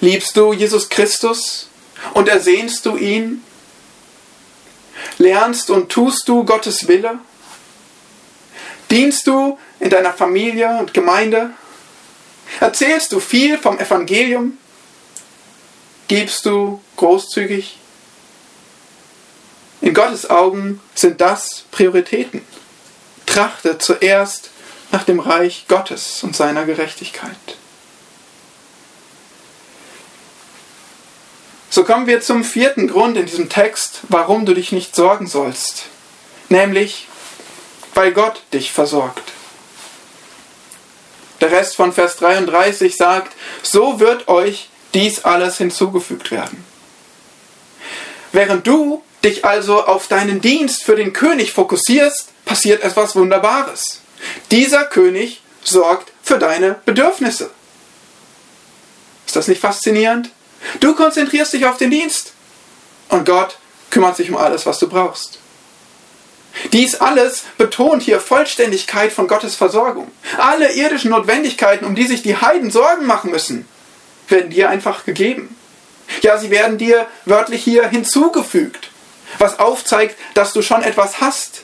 Liebst 0.00 0.36
du 0.36 0.52
Jesus 0.52 0.88
Christus 0.88 1.67
und 2.14 2.28
ersehnst 2.28 2.86
du 2.86 2.96
ihn? 2.96 3.42
Lernst 5.18 5.70
und 5.70 5.90
tust 5.90 6.28
du 6.28 6.44
Gottes 6.44 6.88
Wille? 6.88 7.18
Dienst 8.90 9.26
du 9.26 9.58
in 9.80 9.90
deiner 9.90 10.12
Familie 10.12 10.78
und 10.78 10.94
Gemeinde? 10.94 11.50
Erzählst 12.60 13.12
du 13.12 13.20
viel 13.20 13.58
vom 13.58 13.78
Evangelium? 13.78 14.58
Gibst 16.08 16.46
du 16.46 16.80
großzügig? 16.96 17.78
In 19.80 19.94
Gottes 19.94 20.28
Augen 20.28 20.80
sind 20.94 21.20
das 21.20 21.64
Prioritäten. 21.70 22.42
Trachte 23.26 23.78
zuerst 23.78 24.50
nach 24.90 25.04
dem 25.04 25.20
Reich 25.20 25.66
Gottes 25.68 26.24
und 26.24 26.34
seiner 26.34 26.64
Gerechtigkeit. 26.64 27.36
So 31.70 31.84
kommen 31.84 32.06
wir 32.06 32.20
zum 32.20 32.44
vierten 32.44 32.88
Grund 32.88 33.16
in 33.16 33.26
diesem 33.26 33.48
Text, 33.48 34.00
warum 34.08 34.46
du 34.46 34.54
dich 34.54 34.72
nicht 34.72 34.96
sorgen 34.96 35.26
sollst. 35.26 35.84
Nämlich, 36.48 37.06
weil 37.94 38.12
Gott 38.12 38.42
dich 38.54 38.72
versorgt. 38.72 39.32
Der 41.40 41.52
Rest 41.52 41.76
von 41.76 41.92
Vers 41.92 42.16
33 42.16 42.96
sagt, 42.96 43.34
so 43.62 44.00
wird 44.00 44.28
euch 44.28 44.70
dies 44.94 45.24
alles 45.24 45.58
hinzugefügt 45.58 46.30
werden. 46.30 46.64
Während 48.32 48.66
du 48.66 49.02
dich 49.22 49.44
also 49.44 49.84
auf 49.84 50.08
deinen 50.08 50.40
Dienst 50.40 50.84
für 50.84 50.96
den 50.96 51.12
König 51.12 51.52
fokussierst, 51.52 52.30
passiert 52.44 52.82
etwas 52.82 53.14
Wunderbares. 53.14 54.00
Dieser 54.50 54.84
König 54.84 55.42
sorgt 55.62 56.12
für 56.22 56.38
deine 56.38 56.76
Bedürfnisse. 56.84 57.50
Ist 59.26 59.36
das 59.36 59.48
nicht 59.48 59.60
faszinierend? 59.60 60.30
Du 60.80 60.94
konzentrierst 60.94 61.52
dich 61.52 61.66
auf 61.66 61.76
den 61.76 61.90
Dienst 61.90 62.32
und 63.08 63.26
Gott 63.26 63.58
kümmert 63.90 64.16
sich 64.16 64.30
um 64.30 64.36
alles, 64.36 64.66
was 64.66 64.78
du 64.78 64.88
brauchst. 64.88 65.38
Dies 66.72 66.96
alles 66.96 67.44
betont 67.56 68.02
hier 68.02 68.20
Vollständigkeit 68.20 69.12
von 69.12 69.28
Gottes 69.28 69.54
Versorgung. 69.54 70.10
Alle 70.38 70.72
irdischen 70.72 71.10
Notwendigkeiten, 71.10 71.84
um 71.84 71.94
die 71.94 72.06
sich 72.06 72.22
die 72.22 72.36
Heiden 72.36 72.70
Sorgen 72.70 73.06
machen 73.06 73.30
müssen, 73.30 73.68
werden 74.28 74.50
dir 74.50 74.68
einfach 74.68 75.04
gegeben. 75.04 75.56
Ja, 76.22 76.38
sie 76.38 76.50
werden 76.50 76.78
dir 76.78 77.06
wörtlich 77.26 77.62
hier 77.62 77.88
hinzugefügt, 77.88 78.90
was 79.38 79.58
aufzeigt, 79.58 80.16
dass 80.34 80.52
du 80.52 80.62
schon 80.62 80.82
etwas 80.82 81.20
hast. 81.20 81.62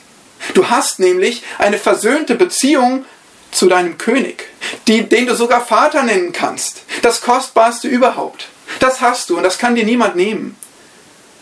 Du 0.53 0.69
hast 0.69 0.99
nämlich 0.99 1.43
eine 1.57 1.77
versöhnte 1.77 2.35
Beziehung 2.35 3.05
zu 3.51 3.67
deinem 3.67 3.97
König, 3.97 4.49
die, 4.87 5.03
den 5.03 5.25
du 5.25 5.35
sogar 5.35 5.65
Vater 5.65 6.03
nennen 6.03 6.31
kannst. 6.31 6.83
Das 7.01 7.21
Kostbarste 7.21 7.87
überhaupt. 7.87 8.49
Das 8.79 9.01
hast 9.01 9.29
du 9.29 9.37
und 9.37 9.43
das 9.43 9.57
kann 9.57 9.75
dir 9.75 9.85
niemand 9.85 10.15
nehmen. 10.15 10.57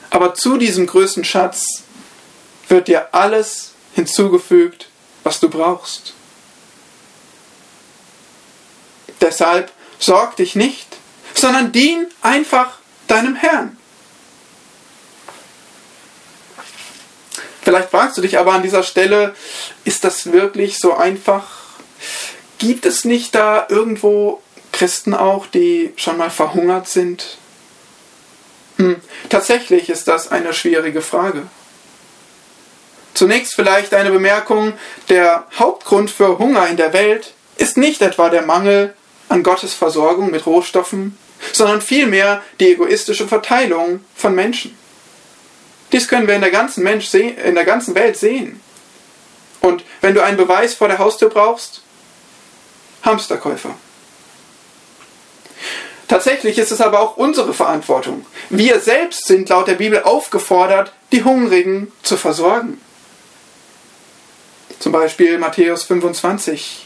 Aber 0.09 0.35
zu 0.35 0.57
diesem 0.57 0.85
größten 0.85 1.25
Schatz 1.25 1.83
wird 2.67 2.87
dir 2.87 3.13
alles 3.13 3.71
hinzugefügt, 3.93 4.89
was 5.23 5.39
du 5.39 5.49
brauchst. 5.49 6.13
Deshalb 9.21 9.71
sorg 9.99 10.35
dich 10.35 10.55
nicht, 10.55 10.87
sondern 11.33 11.71
dien 11.71 12.07
einfach 12.21 12.77
deinem 13.07 13.35
Herrn. 13.35 13.77
Vielleicht 17.61 17.89
fragst 17.89 18.17
du 18.17 18.21
dich 18.21 18.37
aber 18.37 18.53
an 18.53 18.61
dieser 18.61 18.83
Stelle, 18.83 19.33
ist 19.85 20.03
das 20.03 20.33
wirklich 20.33 20.79
so 20.79 20.93
einfach? 20.93 21.45
Gibt 22.57 22.85
es 22.85 23.05
nicht 23.05 23.33
da 23.33 23.65
irgendwo 23.69 24.41
Christen 24.73 25.13
auch, 25.13 25.47
die 25.47 25.93
schon 25.95 26.17
mal 26.17 26.29
verhungert 26.29 26.89
sind? 26.89 27.37
Hm, 28.77 28.97
tatsächlich 29.29 29.89
ist 29.89 30.09
das 30.09 30.29
eine 30.29 30.53
schwierige 30.53 31.01
Frage. 31.01 31.43
Zunächst 33.13 33.53
vielleicht 33.53 33.93
eine 33.93 34.11
Bemerkung, 34.11 34.73
der 35.07 35.45
Hauptgrund 35.57 36.09
für 36.09 36.39
Hunger 36.39 36.67
in 36.67 36.77
der 36.77 36.91
Welt 36.91 37.33
ist 37.55 37.77
nicht 37.77 38.01
etwa 38.01 38.29
der 38.29 38.41
Mangel 38.41 38.95
an 39.29 39.43
Gottes 39.43 39.73
Versorgung 39.73 40.31
mit 40.31 40.45
Rohstoffen, 40.45 41.17
sondern 41.51 41.81
vielmehr 41.81 42.41
die 42.59 42.73
egoistische 42.73 43.27
Verteilung 43.27 44.03
von 44.15 44.33
Menschen. 44.33 44.77
Dies 45.91 46.07
können 46.07 46.27
wir 46.27 46.35
in 46.35 46.41
der 46.41 46.51
ganzen, 46.51 46.83
Mensch 46.83 47.13
in 47.13 47.53
der 47.53 47.65
ganzen 47.65 47.93
Welt 47.93 48.17
sehen. 48.17 48.59
Und 49.61 49.83
wenn 50.01 50.15
du 50.15 50.23
einen 50.23 50.37
Beweis 50.37 50.73
vor 50.73 50.87
der 50.87 50.97
Haustür 50.97 51.29
brauchst, 51.29 51.83
Hamsterkäufer. 53.03 53.75
Tatsächlich 56.07 56.57
ist 56.57 56.71
es 56.71 56.81
aber 56.81 56.99
auch 56.99 57.17
unsere 57.17 57.53
Verantwortung. 57.53 58.25
Wir 58.49 58.79
selbst 58.79 59.25
sind 59.25 59.49
laut 59.49 59.67
der 59.67 59.75
Bibel 59.75 60.03
aufgefordert, 60.03 60.93
die 61.11 61.23
Hungrigen 61.23 61.91
zu 62.03 62.17
versorgen. 62.17 62.79
Zum 64.79 64.91
Beispiel 64.91 65.37
Matthäus 65.37 65.83
25. 65.83 66.85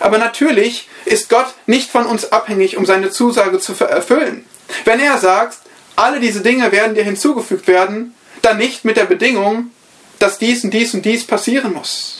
Aber 0.00 0.18
natürlich 0.18 0.88
ist 1.04 1.28
Gott 1.28 1.54
nicht 1.66 1.90
von 1.90 2.06
uns 2.06 2.32
abhängig, 2.32 2.76
um 2.76 2.86
seine 2.86 3.10
Zusage 3.10 3.58
zu 3.58 3.74
erfüllen. 3.84 4.46
Wenn 4.84 5.00
er 5.00 5.18
sagt, 5.18 5.58
alle 5.96 6.20
diese 6.20 6.40
Dinge 6.40 6.72
werden 6.72 6.94
dir 6.94 7.04
hinzugefügt 7.04 7.66
werden, 7.66 8.14
dann 8.42 8.58
nicht 8.58 8.84
mit 8.84 8.96
der 8.96 9.04
Bedingung, 9.04 9.70
dass 10.18 10.38
dies 10.38 10.64
und 10.64 10.70
dies 10.70 10.94
und 10.94 11.04
dies 11.04 11.26
passieren 11.26 11.72
muss. 11.72 12.17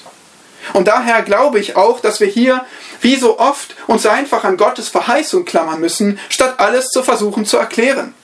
Und 0.73 0.89
daher 0.89 1.23
glaube 1.23 1.59
ich 1.59 1.77
auch, 1.77 2.01
dass 2.01 2.21
wir 2.21 2.27
hier, 2.27 2.65
wie 3.01 3.17
so 3.17 3.39
oft, 3.39 3.75
uns 3.87 4.07
einfach 4.07 4.45
an 4.45 4.57
Gottes 4.57 4.89
Verheißung 4.89 5.45
klammern 5.45 5.81
müssen, 5.81 6.19
statt 6.29 6.55
alles 6.59 6.89
zu 6.89 7.03
versuchen 7.03 7.45
zu 7.45 7.57
erklären. 7.57 8.15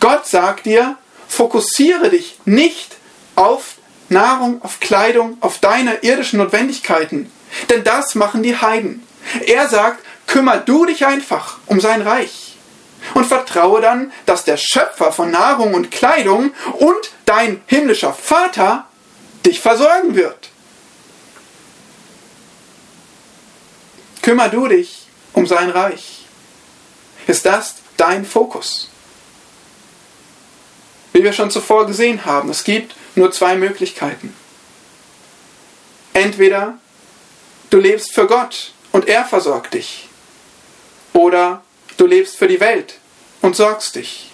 Gott 0.00 0.26
sagt 0.26 0.66
dir, 0.66 0.96
fokussiere 1.28 2.10
dich 2.10 2.38
nicht 2.44 2.96
auf 3.34 3.74
Nahrung, 4.08 4.62
auf 4.62 4.80
Kleidung, 4.80 5.36
auf 5.40 5.58
deine 5.58 5.96
irdischen 6.02 6.38
Notwendigkeiten, 6.38 7.30
denn 7.68 7.84
das 7.84 8.14
machen 8.14 8.42
die 8.42 8.56
Heiden. 8.56 9.06
Er 9.46 9.68
sagt, 9.68 10.04
kümmer 10.26 10.58
du 10.58 10.86
dich 10.86 11.04
einfach 11.04 11.58
um 11.66 11.80
sein 11.80 12.02
Reich 12.02 12.56
und 13.14 13.26
vertraue 13.26 13.80
dann, 13.80 14.12
dass 14.26 14.44
der 14.44 14.56
Schöpfer 14.56 15.12
von 15.12 15.30
Nahrung 15.30 15.74
und 15.74 15.90
Kleidung 15.90 16.52
und 16.74 17.10
dein 17.26 17.60
himmlischer 17.66 18.12
Vater 18.12 18.86
dich 19.44 19.60
versorgen 19.60 20.14
wird. 20.14 20.47
Kümmer 24.28 24.50
du 24.50 24.68
dich 24.68 25.06
um 25.32 25.46
sein 25.46 25.70
Reich. 25.70 26.26
Ist 27.26 27.46
das 27.46 27.76
dein 27.96 28.26
Fokus? 28.26 28.90
Wie 31.14 31.24
wir 31.24 31.32
schon 31.32 31.50
zuvor 31.50 31.86
gesehen 31.86 32.26
haben, 32.26 32.50
es 32.50 32.62
gibt 32.62 32.94
nur 33.14 33.32
zwei 33.32 33.56
Möglichkeiten. 33.56 34.36
Entweder 36.12 36.76
du 37.70 37.78
lebst 37.78 38.12
für 38.12 38.26
Gott 38.26 38.74
und 38.92 39.08
er 39.08 39.24
versorgt 39.24 39.72
dich. 39.72 40.10
Oder 41.14 41.62
du 41.96 42.04
lebst 42.04 42.36
für 42.36 42.48
die 42.48 42.60
Welt 42.60 42.98
und 43.40 43.56
sorgst 43.56 43.94
dich. 43.94 44.30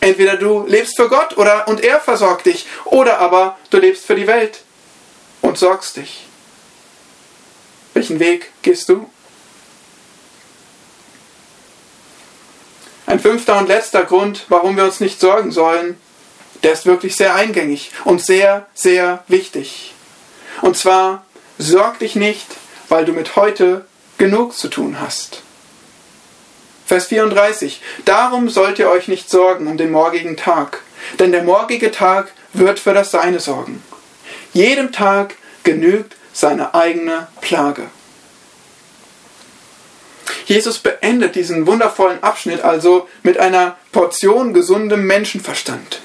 Entweder 0.00 0.36
du 0.36 0.66
lebst 0.66 0.96
für 0.96 1.08
Gott 1.08 1.38
oder 1.38 1.68
und 1.68 1.82
er 1.82 2.00
versorgt 2.00 2.44
dich, 2.44 2.66
oder 2.84 3.18
aber 3.18 3.58
du 3.70 3.78
lebst 3.78 4.04
für 4.04 4.14
die 4.14 4.26
Welt 4.26 4.60
und 5.40 5.56
sorgst 5.56 5.96
dich. 5.96 6.26
Welchen 8.00 8.18
Weg 8.18 8.50
gehst 8.62 8.88
du? 8.88 9.10
Ein 13.04 13.20
fünfter 13.20 13.58
und 13.58 13.68
letzter 13.68 14.04
Grund, 14.04 14.46
warum 14.48 14.78
wir 14.78 14.84
uns 14.84 15.00
nicht 15.00 15.20
sorgen 15.20 15.52
sollen, 15.52 16.00
der 16.62 16.72
ist 16.72 16.86
wirklich 16.86 17.14
sehr 17.14 17.34
eingängig 17.34 17.92
und 18.06 18.22
sehr, 18.22 18.66
sehr 18.72 19.22
wichtig. 19.28 19.92
Und 20.62 20.78
zwar, 20.78 21.26
sorg 21.58 21.98
dich 21.98 22.16
nicht, 22.16 22.46
weil 22.88 23.04
du 23.04 23.12
mit 23.12 23.36
heute 23.36 23.84
genug 24.16 24.56
zu 24.56 24.68
tun 24.68 24.98
hast. 24.98 25.42
Vers 26.86 27.08
34. 27.08 27.82
Darum 28.06 28.48
sollt 28.48 28.78
ihr 28.78 28.88
euch 28.88 29.08
nicht 29.08 29.28
sorgen 29.28 29.66
um 29.66 29.76
den 29.76 29.90
morgigen 29.90 30.38
Tag, 30.38 30.80
denn 31.18 31.32
der 31.32 31.42
morgige 31.42 31.90
Tag 31.90 32.32
wird 32.54 32.78
für 32.78 32.94
das 32.94 33.10
Seine 33.10 33.40
sorgen. 33.40 33.82
Jedem 34.54 34.90
Tag 34.90 35.34
genügt 35.64 36.16
seine 36.32 36.74
eigene 36.74 37.28
Plage. 37.40 37.86
Jesus 40.46 40.78
beendet 40.78 41.36
diesen 41.36 41.66
wundervollen 41.66 42.22
Abschnitt 42.22 42.62
also 42.62 43.08
mit 43.22 43.38
einer 43.38 43.76
Portion 43.92 44.52
gesundem 44.52 45.06
Menschenverstand. 45.06 46.00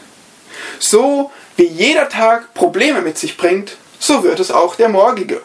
So 0.79 1.31
wie 1.57 1.65
jeder 1.65 2.09
Tag 2.09 2.53
Probleme 2.53 3.01
mit 3.01 3.17
sich 3.17 3.37
bringt, 3.37 3.77
so 3.99 4.23
wird 4.23 4.39
es 4.39 4.51
auch 4.51 4.75
der 4.75 4.89
morgige. 4.89 5.41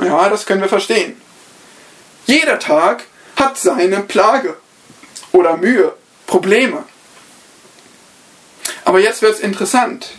Ja, 0.00 0.28
das 0.28 0.46
können 0.46 0.60
wir 0.60 0.68
verstehen. 0.68 1.20
Jeder 2.26 2.58
Tag 2.58 3.04
hat 3.36 3.58
seine 3.58 4.00
Plage 4.00 4.56
oder 5.32 5.56
Mühe, 5.56 5.94
Probleme. 6.26 6.84
Aber 8.84 9.00
jetzt 9.00 9.22
wird 9.22 9.34
es 9.34 9.40
interessant. 9.40 10.10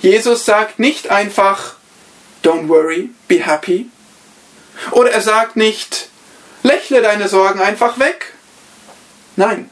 Jesus 0.00 0.44
sagt 0.44 0.78
nicht 0.78 1.10
einfach, 1.10 1.74
don't 2.42 2.68
worry, 2.68 3.10
be 3.26 3.44
happy. 3.44 3.90
Oder 4.92 5.10
er 5.10 5.20
sagt 5.20 5.56
nicht, 5.56 6.08
lächle 6.62 7.02
deine 7.02 7.28
Sorgen 7.28 7.60
einfach 7.60 7.98
weg. 7.98 8.34
Nein. 9.36 9.70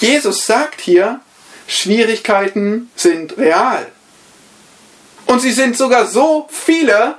Jesus 0.00 0.46
sagt 0.46 0.80
hier, 0.80 1.20
Schwierigkeiten 1.66 2.90
sind 2.94 3.38
real. 3.38 3.90
Und 5.26 5.40
sie 5.40 5.52
sind 5.52 5.76
sogar 5.76 6.06
so 6.06 6.48
viele, 6.50 7.16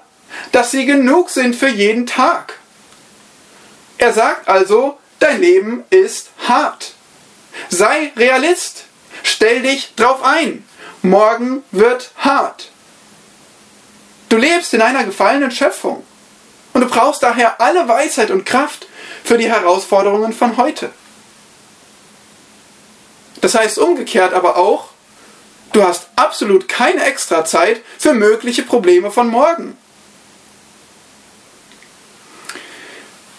dass 0.52 0.72
sie 0.72 0.86
genug 0.86 1.30
sind 1.30 1.56
für 1.56 1.68
jeden 1.68 2.06
Tag. 2.06 2.54
Er 3.98 4.14
sagt 4.14 4.48
also, 4.48 4.98
dein 5.20 5.42
Leben 5.42 5.84
ist 5.90 6.30
hart. 6.48 6.94
Sei 7.70 8.12
Realist. 8.16 8.86
Stell 9.24 9.62
dich 9.62 9.94
drauf 9.96 10.24
ein. 10.24 10.64
Morgen 11.02 11.64
wird 11.72 12.12
hart. 12.18 12.70
Du 14.30 14.38
lebst 14.38 14.74
in 14.74 14.82
einer 14.82 15.04
gefallenen 15.04 15.52
Schöpfung. 15.52 16.04
Und 16.74 16.82
du 16.82 16.88
brauchst 16.88 17.24
daher 17.24 17.60
alle 17.60 17.88
Weisheit 17.88 18.30
und 18.30 18.46
Kraft 18.46 18.88
für 19.24 19.38
die 19.38 19.50
Herausforderungen 19.50 20.34
von 20.34 20.58
heute. 20.58 20.92
Das 23.42 23.56
heißt 23.56 23.80
umgekehrt 23.80 24.34
aber 24.34 24.58
auch, 24.58 24.90
du 25.74 25.84
hast 25.84 26.08
absolut 26.16 26.68
keine 26.68 27.04
Extrazeit 27.04 27.82
für 27.98 28.14
mögliche 28.14 28.64
Probleme 28.64 29.12
von 29.12 29.30
morgen. 29.30 29.78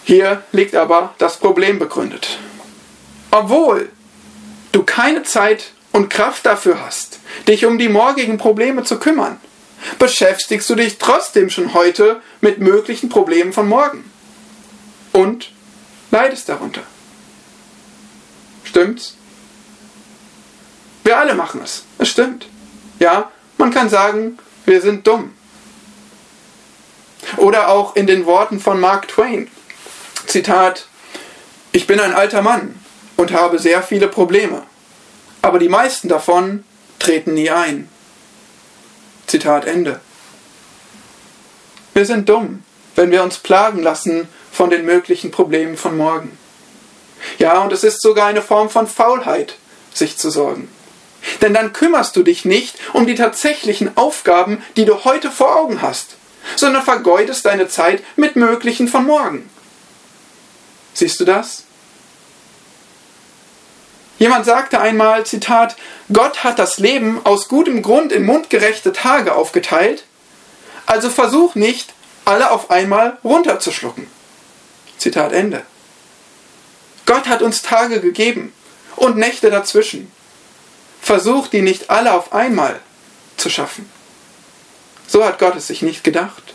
Hier 0.03 0.43
liegt 0.51 0.75
aber 0.75 1.13
das 1.17 1.37
Problem 1.37 1.77
begründet. 1.77 2.39
Obwohl 3.31 3.89
du 4.71 4.83
keine 4.83 5.23
Zeit 5.23 5.71
und 5.91 6.09
Kraft 6.09 6.45
dafür 6.45 6.83
hast, 6.83 7.19
dich 7.47 7.65
um 7.65 7.77
die 7.77 7.89
morgigen 7.89 8.37
Probleme 8.37 8.83
zu 8.83 8.99
kümmern, 8.99 9.39
beschäftigst 9.97 10.69
du 10.69 10.75
dich 10.75 10.97
trotzdem 10.97 11.49
schon 11.49 11.73
heute 11.73 12.21
mit 12.41 12.59
möglichen 12.59 13.09
Problemen 13.09 13.53
von 13.53 13.67
morgen. 13.67 14.09
Und 15.11 15.51
leidest 16.11 16.49
darunter. 16.49 16.81
Stimmt's? 18.63 19.15
Wir 21.03 21.17
alle 21.17 21.33
machen 21.33 21.61
es. 21.63 21.85
Es 21.97 22.09
stimmt. 22.09 22.47
Ja, 22.99 23.31
man 23.57 23.71
kann 23.71 23.89
sagen, 23.89 24.37
wir 24.65 24.81
sind 24.81 25.07
dumm. 25.07 25.33
Oder 27.37 27.69
auch 27.69 27.95
in 27.95 28.07
den 28.07 28.25
Worten 28.25 28.59
von 28.59 28.79
Mark 28.79 29.07
Twain. 29.07 29.49
Zitat, 30.27 30.87
ich 31.71 31.87
bin 31.87 31.99
ein 31.99 32.13
alter 32.13 32.41
Mann 32.41 32.79
und 33.17 33.31
habe 33.31 33.59
sehr 33.59 33.81
viele 33.81 34.07
Probleme, 34.07 34.63
aber 35.41 35.59
die 35.59 35.69
meisten 35.69 36.07
davon 36.07 36.63
treten 36.99 37.33
nie 37.33 37.49
ein. 37.49 37.89
Zitat 39.29 39.65
Ende. 39.65 39.99
Wir 41.93 42.05
sind 42.05 42.27
dumm, 42.29 42.63
wenn 42.95 43.11
wir 43.11 43.21
uns 43.21 43.37
plagen 43.37 43.83
lassen 43.83 44.27
von 44.51 44.71
den 44.71 44.85
möglichen 44.85 45.29
Problemen 45.29 45.77
von 45.77 45.95
morgen. 45.95 46.35
Ja, 47.37 47.59
und 47.59 47.71
es 47.71 47.83
ist 47.83 48.01
sogar 48.01 48.25
eine 48.25 48.41
Form 48.41 48.71
von 48.71 48.87
Faulheit, 48.87 49.57
sich 49.93 50.17
zu 50.17 50.31
sorgen. 50.31 50.67
Denn 51.41 51.53
dann 51.53 51.73
kümmerst 51.73 52.15
du 52.15 52.23
dich 52.23 52.43
nicht 52.43 52.77
um 52.93 53.05
die 53.05 53.13
tatsächlichen 53.13 53.95
Aufgaben, 53.97 54.63
die 54.77 54.85
du 54.85 55.03
heute 55.03 55.29
vor 55.29 55.55
Augen 55.55 55.83
hast, 55.83 56.15
sondern 56.55 56.81
vergeudest 56.81 57.45
deine 57.45 57.67
Zeit 57.67 58.03
mit 58.15 58.35
möglichen 58.35 58.87
von 58.87 59.05
morgen. 59.05 59.47
Siehst 60.95 61.19
du 61.19 61.25
das? 61.25 61.65
Jemand 64.19 64.45
sagte 64.45 64.81
einmal, 64.81 65.25
Zitat, 65.25 65.77
Gott 66.11 66.43
hat 66.43 66.59
das 66.59 66.77
Leben 66.77 67.21
aus 67.25 67.47
gutem 67.47 67.81
Grund 67.81 68.11
in 68.11 68.25
mundgerechte 68.25 68.91
Tage 68.91 69.33
aufgeteilt, 69.33 70.03
also 70.85 71.09
versuch 71.09 71.55
nicht, 71.55 71.93
alle 72.25 72.51
auf 72.51 72.69
einmal 72.69 73.17
runterzuschlucken. 73.23 74.07
Zitat 74.97 75.31
Ende. 75.31 75.63
Gott 77.05 77.27
hat 77.27 77.41
uns 77.41 77.61
Tage 77.61 78.01
gegeben 78.01 78.53
und 78.97 79.17
Nächte 79.17 79.49
dazwischen. 79.49 80.11
Versuch 81.01 81.47
die 81.47 81.61
nicht 81.61 81.89
alle 81.89 82.13
auf 82.13 82.33
einmal 82.33 82.81
zu 83.37 83.49
schaffen. 83.49 83.89
So 85.07 85.23
hat 85.25 85.39
Gott 85.39 85.55
es 85.55 85.67
sich 85.67 85.81
nicht 85.81 86.03
gedacht. 86.03 86.53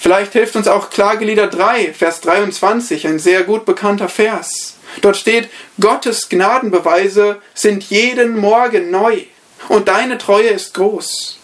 Vielleicht 0.00 0.32
hilft 0.32 0.56
uns 0.56 0.66
auch 0.66 0.90
Klagelieder 0.90 1.46
3, 1.46 1.92
Vers 1.92 2.20
23, 2.22 3.06
ein 3.06 3.18
sehr 3.18 3.44
gut 3.44 3.64
bekannter 3.64 4.08
Vers. 4.08 4.73
Dort 5.00 5.16
steht, 5.16 5.48
Gottes 5.80 6.28
Gnadenbeweise 6.28 7.40
sind 7.54 7.84
jeden 7.84 8.38
Morgen 8.38 8.90
neu 8.90 9.22
und 9.68 9.88
deine 9.88 10.18
Treue 10.18 10.48
ist 10.48 10.74
groß. 10.74 11.38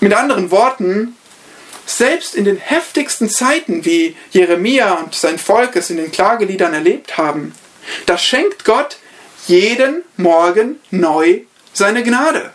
Mit 0.00 0.14
anderen 0.14 0.50
Worten, 0.50 1.16
selbst 1.84 2.34
in 2.34 2.44
den 2.44 2.56
heftigsten 2.56 3.28
Zeiten, 3.28 3.84
wie 3.84 4.16
Jeremia 4.30 4.94
und 4.94 5.14
sein 5.14 5.38
Volk 5.38 5.76
es 5.76 5.90
in 5.90 5.96
den 5.96 6.12
Klageliedern 6.12 6.72
erlebt 6.72 7.18
haben, 7.18 7.54
da 8.06 8.16
schenkt 8.16 8.64
Gott 8.64 8.98
jeden 9.46 10.04
Morgen 10.16 10.80
neu 10.90 11.40
seine 11.72 12.02
Gnade. 12.02 12.52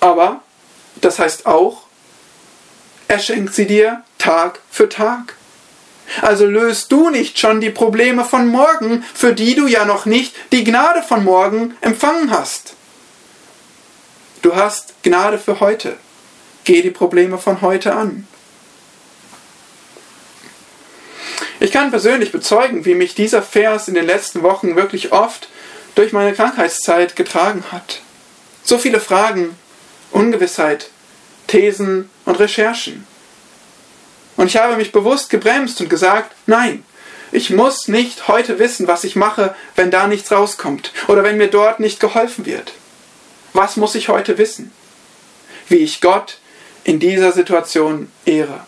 Aber 0.00 0.42
das 1.00 1.18
heißt 1.18 1.46
auch, 1.46 1.86
er 3.08 3.18
schenkt 3.18 3.54
sie 3.54 3.66
dir 3.66 4.02
Tag 4.18 4.60
für 4.70 4.88
Tag. 4.88 5.36
Also 6.20 6.46
löst 6.46 6.92
du 6.92 7.10
nicht 7.10 7.38
schon 7.38 7.60
die 7.60 7.70
Probleme 7.70 8.24
von 8.24 8.46
morgen, 8.46 9.04
für 9.14 9.32
die 9.32 9.54
du 9.54 9.66
ja 9.66 9.84
noch 9.84 10.06
nicht 10.06 10.34
die 10.52 10.64
Gnade 10.64 11.02
von 11.02 11.24
morgen 11.24 11.74
empfangen 11.80 12.30
hast. 12.30 12.74
Du 14.42 14.54
hast 14.54 15.02
Gnade 15.02 15.38
für 15.38 15.60
heute. 15.60 15.96
Geh 16.64 16.82
die 16.82 16.90
Probleme 16.90 17.38
von 17.38 17.60
heute 17.60 17.94
an. 17.94 18.26
Ich 21.60 21.70
kann 21.70 21.90
persönlich 21.90 22.32
bezeugen, 22.32 22.84
wie 22.84 22.96
mich 22.96 23.14
dieser 23.14 23.40
Vers 23.40 23.86
in 23.86 23.94
den 23.94 24.04
letzten 24.04 24.42
Wochen 24.42 24.74
wirklich 24.74 25.12
oft 25.12 25.48
durch 25.94 26.12
meine 26.12 26.32
Krankheitszeit 26.32 27.14
getragen 27.14 27.64
hat. 27.70 28.00
So 28.64 28.78
viele 28.78 28.98
Fragen, 28.98 29.56
Ungewissheit, 30.10 30.90
Thesen 31.46 32.10
und 32.24 32.38
Recherchen. 32.38 33.06
Und 34.42 34.48
ich 34.48 34.56
habe 34.56 34.74
mich 34.74 34.90
bewusst 34.90 35.30
gebremst 35.30 35.80
und 35.80 35.88
gesagt, 35.88 36.34
nein, 36.46 36.82
ich 37.30 37.50
muss 37.50 37.86
nicht 37.86 38.26
heute 38.26 38.58
wissen, 38.58 38.88
was 38.88 39.04
ich 39.04 39.14
mache, 39.14 39.54
wenn 39.76 39.92
da 39.92 40.08
nichts 40.08 40.32
rauskommt 40.32 40.92
oder 41.06 41.22
wenn 41.22 41.36
mir 41.36 41.46
dort 41.46 41.78
nicht 41.78 42.00
geholfen 42.00 42.44
wird. 42.44 42.72
Was 43.52 43.76
muss 43.76 43.94
ich 43.94 44.08
heute 44.08 44.38
wissen? 44.38 44.72
Wie 45.68 45.76
ich 45.76 46.00
Gott 46.00 46.38
in 46.82 46.98
dieser 46.98 47.30
Situation 47.30 48.10
ehre. 48.24 48.66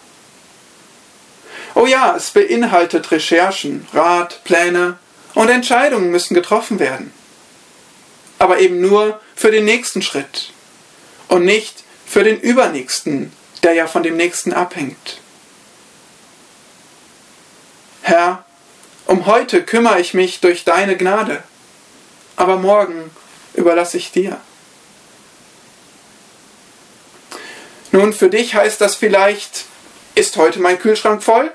Oh 1.74 1.86
ja, 1.86 2.14
es 2.16 2.30
beinhaltet 2.30 3.10
Recherchen, 3.10 3.88
Rat, 3.92 4.44
Pläne 4.44 4.98
und 5.34 5.48
Entscheidungen 5.48 6.12
müssen 6.12 6.34
getroffen 6.34 6.78
werden. 6.78 7.12
Aber 8.38 8.60
eben 8.60 8.80
nur 8.80 9.18
für 9.34 9.50
den 9.50 9.64
nächsten 9.64 10.02
Schritt 10.02 10.52
und 11.26 11.44
nicht 11.44 11.82
für 12.06 12.22
den 12.22 12.38
übernächsten, 12.38 13.32
der 13.64 13.72
ja 13.72 13.88
von 13.88 14.04
dem 14.04 14.16
nächsten 14.16 14.52
abhängt. 14.52 15.18
Herr, 18.06 18.44
um 19.06 19.24
heute 19.24 19.62
kümmere 19.62 19.98
ich 19.98 20.12
mich 20.12 20.40
durch 20.40 20.64
deine 20.64 20.94
Gnade, 20.94 21.42
aber 22.36 22.58
morgen 22.58 23.10
überlasse 23.54 23.96
ich 23.96 24.12
dir. 24.12 24.38
Nun, 27.92 28.12
für 28.12 28.28
dich 28.28 28.54
heißt 28.54 28.78
das 28.82 28.94
vielleicht, 28.94 29.64
ist 30.14 30.36
heute 30.36 30.60
mein 30.60 30.78
Kühlschrank 30.78 31.22
voll? 31.22 31.50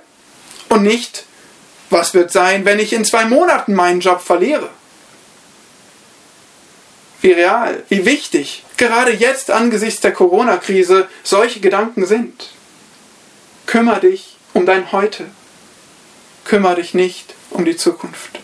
Und 0.70 0.82
nicht, 0.82 1.26
was 1.92 2.16
wird 2.16 2.32
sein, 2.32 2.66
wenn 2.66 2.80
ich 2.80 2.94
in 2.94 3.06
zwei 3.06 3.26
Monaten 3.26 3.76
meinen 3.76 4.00
Job 4.00 4.20
verliere? 4.20 4.72
Wie 7.22 7.32
real, 7.32 7.84
wie 7.90 8.06
wichtig, 8.06 8.64
gerade 8.76 9.12
jetzt 9.12 9.52
angesichts 9.52 10.02
der 10.02 10.14
Corona-Krise 10.14 11.08
solche 11.22 11.60
Gedanken 11.60 12.08
sind. 12.08 12.50
Kümmer 13.68 14.00
dich 14.00 14.38
um 14.56 14.66
dein 14.66 14.92
Heute 14.92 15.30
kümmere 16.50 16.78
dich 16.78 16.96
nicht 16.96 17.36
um 17.52 17.64
die 17.64 17.78
Zukunft. 17.78 18.40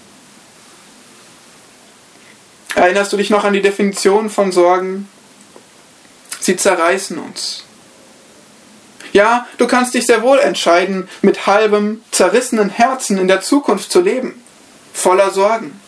Erinnerst 2.75 3.11
du 3.11 3.17
dich 3.17 3.31
noch 3.31 3.43
an 3.43 3.53
die 3.53 3.63
Definition 3.63 4.29
von 4.29 4.51
Sorgen? 4.51 5.09
Sie 6.39 6.55
zerreißen 6.55 7.17
uns. 7.17 7.63
Ja, 9.11 9.47
du 9.57 9.65
kannst 9.65 9.95
dich 9.95 10.05
sehr 10.05 10.21
wohl 10.21 10.37
entscheiden, 10.37 11.09
mit 11.23 11.47
halbem, 11.47 12.03
zerrissenen 12.11 12.69
Herzen 12.69 13.17
in 13.17 13.27
der 13.27 13.41
Zukunft 13.41 13.91
zu 13.91 14.01
leben, 14.01 14.39
voller 14.93 15.31
Sorgen. 15.31 15.79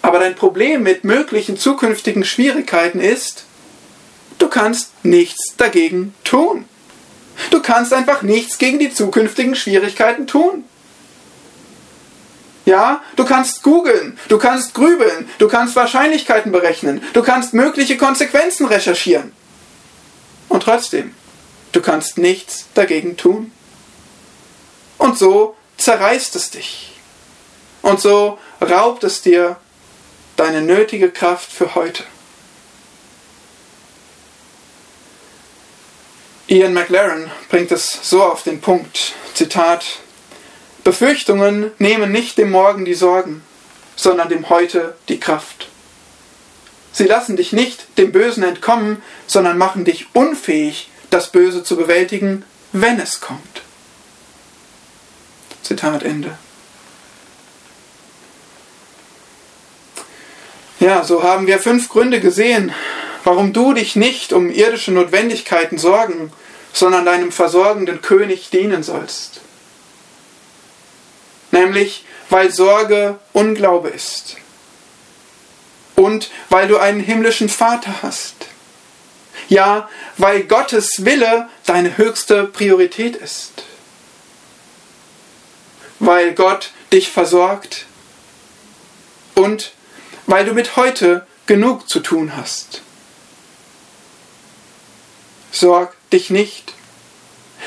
Aber 0.00 0.18
dein 0.18 0.34
Problem 0.34 0.82
mit 0.82 1.04
möglichen 1.04 1.56
zukünftigen 1.56 2.24
Schwierigkeiten 2.24 2.98
ist, 2.98 3.44
du 4.38 4.48
kannst 4.48 5.04
nichts 5.04 5.54
dagegen 5.56 6.12
tun. 6.24 6.64
Du 7.50 7.62
kannst 7.62 7.92
einfach 7.92 8.22
nichts 8.22 8.58
gegen 8.58 8.80
die 8.80 8.92
zukünftigen 8.92 9.54
Schwierigkeiten 9.54 10.26
tun. 10.26 10.64
Ja, 12.64 13.02
du 13.16 13.24
kannst 13.24 13.62
googeln, 13.62 14.18
du 14.28 14.38
kannst 14.38 14.74
grübeln, 14.74 15.28
du 15.38 15.48
kannst 15.48 15.74
Wahrscheinlichkeiten 15.74 16.52
berechnen, 16.52 17.02
du 17.12 17.22
kannst 17.22 17.54
mögliche 17.54 17.96
Konsequenzen 17.96 18.66
recherchieren. 18.66 19.32
Und 20.48 20.62
trotzdem, 20.62 21.14
du 21.72 21.80
kannst 21.80 22.18
nichts 22.18 22.66
dagegen 22.74 23.16
tun. 23.16 23.50
Und 24.98 25.18
so 25.18 25.56
zerreißt 25.78 26.36
es 26.36 26.50
dich. 26.50 26.92
Und 27.80 28.00
so 28.00 28.38
raubt 28.60 29.02
es 29.02 29.22
dir 29.22 29.56
deine 30.36 30.62
nötige 30.62 31.10
Kraft 31.10 31.50
für 31.50 31.74
heute. 31.74 32.04
Ian 36.46 36.74
McLaren 36.74 37.30
bringt 37.48 37.72
es 37.72 37.98
so 38.02 38.22
auf 38.22 38.42
den 38.42 38.60
Punkt, 38.60 39.14
Zitat, 39.34 40.01
Befürchtungen 40.84 41.70
nehmen 41.78 42.10
nicht 42.10 42.38
dem 42.38 42.50
Morgen 42.50 42.84
die 42.84 42.94
Sorgen, 42.94 43.42
sondern 43.94 44.28
dem 44.28 44.48
Heute 44.48 44.96
die 45.08 45.20
Kraft. 45.20 45.68
Sie 46.92 47.04
lassen 47.04 47.36
dich 47.36 47.52
nicht 47.52 47.86
dem 47.98 48.10
Bösen 48.10 48.42
entkommen, 48.42 49.00
sondern 49.26 49.58
machen 49.58 49.84
dich 49.84 50.08
unfähig, 50.12 50.90
das 51.10 51.30
Böse 51.30 51.62
zu 51.62 51.76
bewältigen, 51.76 52.44
wenn 52.72 52.98
es 52.98 53.20
kommt. 53.20 53.62
Zitat 55.62 56.02
Ende. 56.02 56.36
Ja, 60.80 61.04
so 61.04 61.22
haben 61.22 61.46
wir 61.46 61.60
fünf 61.60 61.88
Gründe 61.88 62.18
gesehen, 62.18 62.74
warum 63.22 63.52
du 63.52 63.72
dich 63.72 63.94
nicht 63.94 64.32
um 64.32 64.50
irdische 64.50 64.90
Notwendigkeiten 64.90 65.78
sorgen, 65.78 66.32
sondern 66.72 67.04
deinem 67.04 67.30
versorgenden 67.30 68.02
König 68.02 68.50
dienen 68.50 68.82
sollst 68.82 69.42
nämlich 71.52 72.04
weil 72.28 72.50
Sorge 72.50 73.18
Unglaube 73.32 73.88
ist 73.88 74.36
und 75.94 76.30
weil 76.48 76.66
du 76.66 76.78
einen 76.78 77.00
himmlischen 77.00 77.48
Vater 77.48 78.02
hast. 78.02 78.34
Ja, 79.48 79.88
weil 80.16 80.44
Gottes 80.44 81.04
Wille 81.04 81.48
deine 81.66 81.98
höchste 81.98 82.44
Priorität 82.44 83.16
ist. 83.16 83.64
Weil 85.98 86.32
Gott 86.32 86.70
dich 86.92 87.10
versorgt 87.10 87.86
und 89.34 89.72
weil 90.26 90.44
du 90.44 90.54
mit 90.54 90.76
heute 90.76 91.26
genug 91.46 91.88
zu 91.88 92.00
tun 92.00 92.36
hast. 92.36 92.82
Sorg 95.50 95.94
dich 96.10 96.30
nicht. 96.30 96.72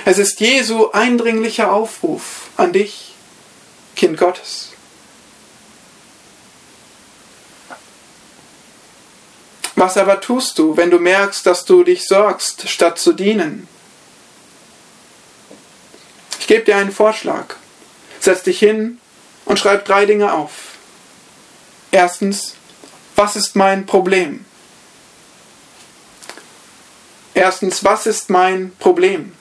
Es 0.05 0.17
ist 0.17 0.39
Jesu 0.39 0.89
eindringlicher 0.91 1.71
Aufruf 1.71 2.49
an 2.57 2.73
dich, 2.73 3.05
Kind 3.96 4.18
Gottes. 4.18 4.72
Was 9.76 9.98
aber 9.98 10.22
tust 10.22 10.58
du, 10.58 10.78
wenn 10.78 10.89
du 10.89 11.00
merkst, 11.00 11.46
dass 11.46 11.66
du 11.66 11.84
dich 11.84 12.08
sorgst, 12.08 12.70
statt 12.70 12.98
zu 12.98 13.14
dienen? 13.14 13.68
Ich 16.39 16.48
gebe 16.48 16.64
dir 16.64 16.78
einen 16.78 16.91
Vorschlag. 16.91 17.56
Setz 18.20 18.43
dich 18.43 18.60
hin 18.60 19.00
und 19.43 19.60
schreib 19.60 19.86
drei 19.86 20.06
Dinge 20.06 20.34
auf. 20.34 20.52
Erstens, 21.91 22.56
was 23.16 23.36
ist 23.36 23.56
mein 23.56 23.86
Problem? 23.86 24.46
Erstens, 27.34 27.84
was 27.84 28.06
ist 28.06 28.30
mein 28.30 28.74
Problem? 28.80 29.34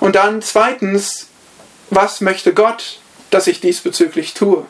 Und 0.00 0.14
dann 0.14 0.40
zweitens, 0.40 1.26
was 1.90 2.20
möchte 2.20 2.52
Gott, 2.54 3.00
dass 3.30 3.46
ich 3.46 3.60
diesbezüglich 3.60 4.34
tue? 4.34 4.66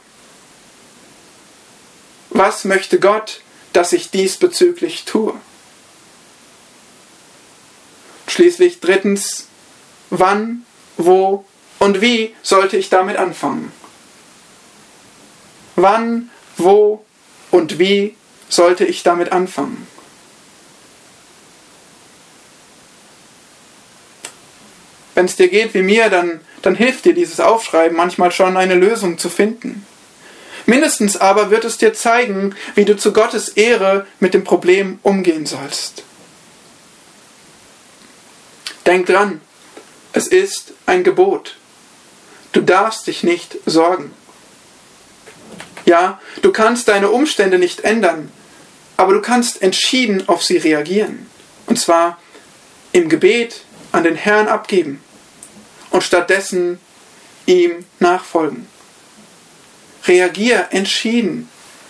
Was 2.30 2.64
möchte 2.64 3.00
Gott, 3.00 3.40
dass 3.72 3.92
ich 3.92 4.10
diesbezüglich 4.10 5.04
tue? 5.04 5.34
Schließlich 8.26 8.80
drittens, 8.80 9.46
wann, 10.10 10.66
wo 10.96 11.44
und 11.78 12.00
wie 12.00 12.34
sollte 12.42 12.76
ich 12.76 12.90
damit 12.90 13.16
anfangen? 13.16 13.72
Wann, 15.76 16.30
wo 16.56 17.04
und 17.50 17.78
wie 17.78 18.16
sollte 18.48 18.84
ich 18.84 19.02
damit 19.02 19.32
anfangen? 19.32 19.86
Wenn 25.16 25.24
es 25.24 25.34
dir 25.34 25.48
geht 25.48 25.72
wie 25.72 25.82
mir, 25.82 26.10
dann, 26.10 26.40
dann 26.60 26.74
hilft 26.74 27.06
dir 27.06 27.14
dieses 27.14 27.40
Aufschreiben 27.40 27.96
manchmal 27.96 28.30
schon 28.30 28.56
eine 28.56 28.74
Lösung 28.74 29.16
zu 29.16 29.30
finden. 29.30 29.86
Mindestens 30.66 31.16
aber 31.16 31.50
wird 31.50 31.64
es 31.64 31.78
dir 31.78 31.94
zeigen, 31.94 32.54
wie 32.74 32.84
du 32.84 32.96
zu 32.96 33.14
Gottes 33.14 33.48
Ehre 33.48 34.06
mit 34.20 34.34
dem 34.34 34.44
Problem 34.44 34.98
umgehen 35.02 35.46
sollst. 35.46 36.04
Denk 38.84 39.06
dran, 39.06 39.40
es 40.12 40.26
ist 40.26 40.74
ein 40.84 41.02
Gebot. 41.02 41.56
Du 42.52 42.60
darfst 42.60 43.06
dich 43.06 43.22
nicht 43.22 43.56
sorgen. 43.64 44.12
Ja, 45.86 46.20
du 46.42 46.52
kannst 46.52 46.88
deine 46.88 47.08
Umstände 47.08 47.58
nicht 47.58 47.84
ändern, 47.84 48.30
aber 48.98 49.14
du 49.14 49.22
kannst 49.22 49.62
entschieden 49.62 50.28
auf 50.28 50.42
sie 50.42 50.58
reagieren. 50.58 51.30
Und 51.64 51.78
zwar 51.78 52.18
im 52.92 53.08
Gebet 53.08 53.62
an 53.92 54.04
den 54.04 54.16
Herrn 54.16 54.48
abgeben 54.48 55.00
und 55.96 56.02
stattdessen 56.02 56.78
ihm 57.46 57.86
nachfolgen. 58.00 58.68
Reagier 60.06 60.68
entschieden 60.72 61.48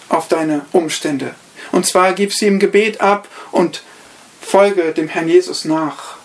auf 0.09 0.29
deine 0.29 0.65
Umstände. 0.71 1.35
Und 1.73 1.87
zwar 1.87 2.13
gib 2.13 2.33
sie 2.33 2.47
im 2.47 2.61
Gebet 2.61 3.01
ab 3.01 3.27
und 3.51 3.83
folge 4.41 4.93
dem 4.93 5.09
Herrn 5.09 5.29
Jesus 5.29 5.65
nach. 5.65 6.19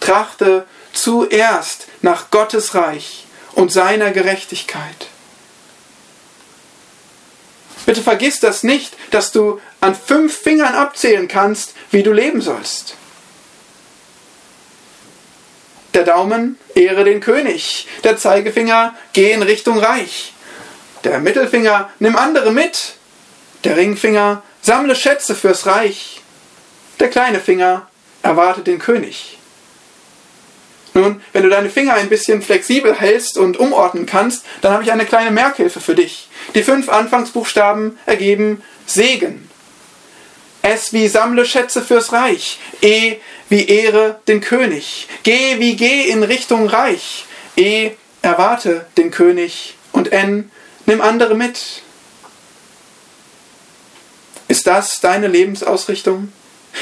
Trachte 0.00 0.66
zuerst 0.94 1.86
nach 2.00 2.30
Gottes 2.30 2.74
Reich 2.74 3.26
und 3.52 3.70
seiner 3.70 4.10
Gerechtigkeit. 4.10 5.08
Bitte 7.84 8.00
vergiss 8.00 8.40
das 8.40 8.62
nicht, 8.62 8.96
dass 9.10 9.32
du 9.32 9.60
an 9.82 9.94
fünf 9.94 10.34
Fingern 10.34 10.74
abzählen 10.74 11.28
kannst, 11.28 11.74
wie 11.90 12.02
du 12.02 12.10
leben 12.10 12.40
sollst. 12.40 12.96
Der 15.94 16.04
Daumen, 16.04 16.58
ehre 16.74 17.04
den 17.04 17.20
König. 17.20 17.86
Der 18.02 18.16
Zeigefinger, 18.16 18.94
geh 19.12 19.32
in 19.32 19.42
Richtung 19.42 19.78
Reich. 19.78 20.32
Der 21.04 21.18
Mittelfinger, 21.18 21.90
nimm 21.98 22.16
andere 22.16 22.52
mit. 22.52 22.94
Der 23.64 23.76
Ringfinger, 23.76 24.42
sammle 24.62 24.96
Schätze 24.96 25.34
fürs 25.34 25.66
Reich. 25.66 26.22
Der 26.98 27.08
kleine 27.08 27.40
Finger, 27.40 27.88
erwarte 28.22 28.62
den 28.62 28.78
König. 28.78 29.38
Nun, 30.94 31.22
wenn 31.32 31.42
du 31.42 31.48
deine 31.48 31.70
Finger 31.70 31.94
ein 31.94 32.08
bisschen 32.08 32.42
flexibel 32.42 32.94
hältst 32.94 33.38
und 33.38 33.56
umordnen 33.58 34.06
kannst, 34.06 34.44
dann 34.60 34.72
habe 34.72 34.82
ich 34.82 34.92
eine 34.92 35.06
kleine 35.06 35.30
Merkhilfe 35.30 35.80
für 35.80 35.94
dich. 35.94 36.28
Die 36.54 36.62
fünf 36.62 36.88
Anfangsbuchstaben 36.88 37.98
ergeben 38.04 38.62
Segen. 38.86 39.48
S 40.62 40.92
wie 40.92 41.08
sammle 41.08 41.44
Schätze 41.44 41.82
fürs 41.82 42.12
Reich. 42.12 42.58
E 42.82 43.16
wie 43.52 43.68
ehre 43.68 44.20
den 44.26 44.40
König. 44.40 45.06
Geh 45.22 45.58
wie 45.60 45.76
geh 45.76 46.08
in 46.08 46.22
Richtung 46.22 46.66
Reich. 46.66 47.26
E 47.56 47.92
erwarte 48.22 48.86
den 48.96 49.10
König. 49.10 49.76
Und 49.92 50.10
N 50.10 50.50
nimm 50.86 51.00
andere 51.00 51.34
mit. 51.34 51.82
Ist 54.48 54.66
das 54.66 55.00
deine 55.00 55.28
Lebensausrichtung? 55.28 56.32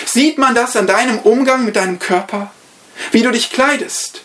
Sieht 0.06 0.38
man 0.38 0.54
das 0.54 0.76
an 0.76 0.86
deinem 0.86 1.18
Umgang 1.18 1.64
mit 1.64 1.76
deinem 1.76 1.98
Körper? 1.98 2.52
Wie 3.12 3.22
du 3.22 3.30
dich 3.30 3.50
kleidest? 3.50 4.22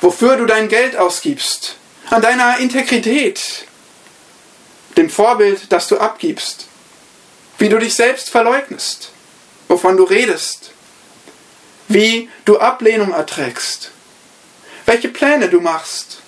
Wofür 0.00 0.36
du 0.36 0.46
dein 0.46 0.68
Geld 0.68 0.96
ausgibst? 0.96 1.76
An 2.10 2.22
deiner 2.22 2.58
Integrität? 2.58 3.66
Dem 4.96 5.10
Vorbild, 5.10 5.72
das 5.72 5.88
du 5.88 5.98
abgibst? 5.98 6.68
wie 7.58 7.68
du 7.68 7.78
dich 7.78 7.94
selbst 7.94 8.30
verleugnest, 8.30 9.10
wovon 9.66 9.96
du 9.96 10.04
redest, 10.04 10.67
wie 11.88 12.28
du 12.44 12.58
Ablehnung 12.58 13.12
erträgst, 13.12 13.90
welche 14.86 15.08
Pläne 15.08 15.48
du 15.48 15.60
machst, 15.60 16.18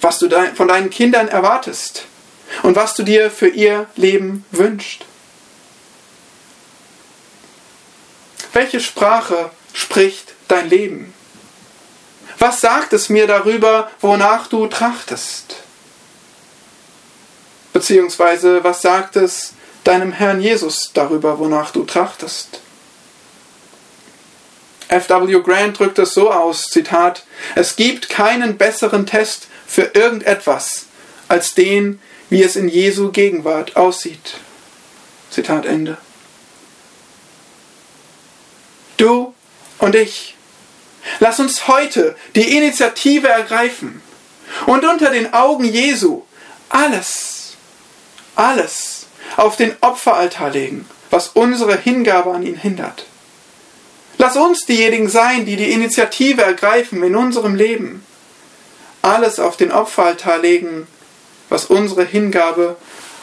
was 0.00 0.18
du 0.18 0.28
von 0.54 0.68
deinen 0.68 0.90
Kindern 0.90 1.28
erwartest 1.28 2.06
und 2.62 2.76
was 2.76 2.94
du 2.94 3.02
dir 3.02 3.30
für 3.30 3.48
ihr 3.48 3.86
Leben 3.96 4.44
wünschst. 4.50 5.04
Welche 8.52 8.80
Sprache 8.80 9.50
spricht 9.72 10.34
dein 10.48 10.68
Leben? 10.68 11.14
Was 12.38 12.60
sagt 12.60 12.92
es 12.92 13.08
mir 13.08 13.26
darüber, 13.26 13.90
wonach 14.00 14.48
du 14.48 14.66
trachtest? 14.66 15.56
Beziehungsweise 17.72 18.64
was 18.64 18.82
sagt 18.82 19.16
es 19.16 19.52
deinem 19.84 20.12
Herrn 20.12 20.40
Jesus 20.40 20.90
darüber, 20.92 21.38
wonach 21.38 21.70
du 21.70 21.84
trachtest. 21.84 22.60
F.W. 24.90 25.40
Grant 25.42 25.78
drückt 25.78 26.00
es 26.00 26.14
so 26.14 26.32
aus, 26.32 26.66
Zitat, 26.66 27.24
es 27.54 27.76
gibt 27.76 28.08
keinen 28.08 28.58
besseren 28.58 29.06
Test 29.06 29.46
für 29.64 29.92
irgendetwas 29.94 30.86
als 31.28 31.54
den, 31.54 32.00
wie 32.28 32.42
es 32.42 32.56
in 32.56 32.68
Jesu 32.68 33.12
Gegenwart 33.12 33.76
aussieht. 33.76 34.34
Zitat 35.30 35.64
Ende. 35.64 35.96
Du 38.96 39.32
und 39.78 39.94
ich, 39.94 40.34
lass 41.20 41.38
uns 41.38 41.68
heute 41.68 42.16
die 42.34 42.56
Initiative 42.56 43.28
ergreifen 43.28 44.02
und 44.66 44.84
unter 44.84 45.10
den 45.10 45.32
Augen 45.32 45.64
Jesu 45.64 46.22
alles, 46.68 47.54
alles 48.34 49.06
auf 49.36 49.56
den 49.56 49.76
Opferaltar 49.80 50.50
legen, 50.50 50.84
was 51.10 51.28
unsere 51.28 51.76
Hingabe 51.76 52.32
an 52.32 52.44
ihn 52.44 52.56
hindert. 52.56 53.06
Lass 54.20 54.36
uns 54.36 54.66
diejenigen 54.66 55.08
sein, 55.08 55.46
die 55.46 55.56
die 55.56 55.72
Initiative 55.72 56.42
ergreifen 56.42 57.02
in 57.02 57.16
unserem 57.16 57.54
Leben. 57.54 58.04
Alles 59.00 59.40
auf 59.40 59.56
den 59.56 59.72
Opferaltar 59.72 60.36
legen, 60.36 60.86
was 61.48 61.64
unsere 61.64 62.04
Hingabe 62.04 62.76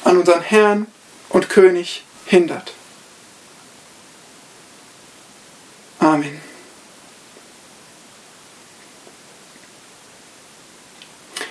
an 0.03 0.17
unseren 0.17 0.41
Herrn 0.41 0.87
und 1.29 1.49
König 1.49 2.03
hindert. 2.25 2.73
Amen. 5.99 6.41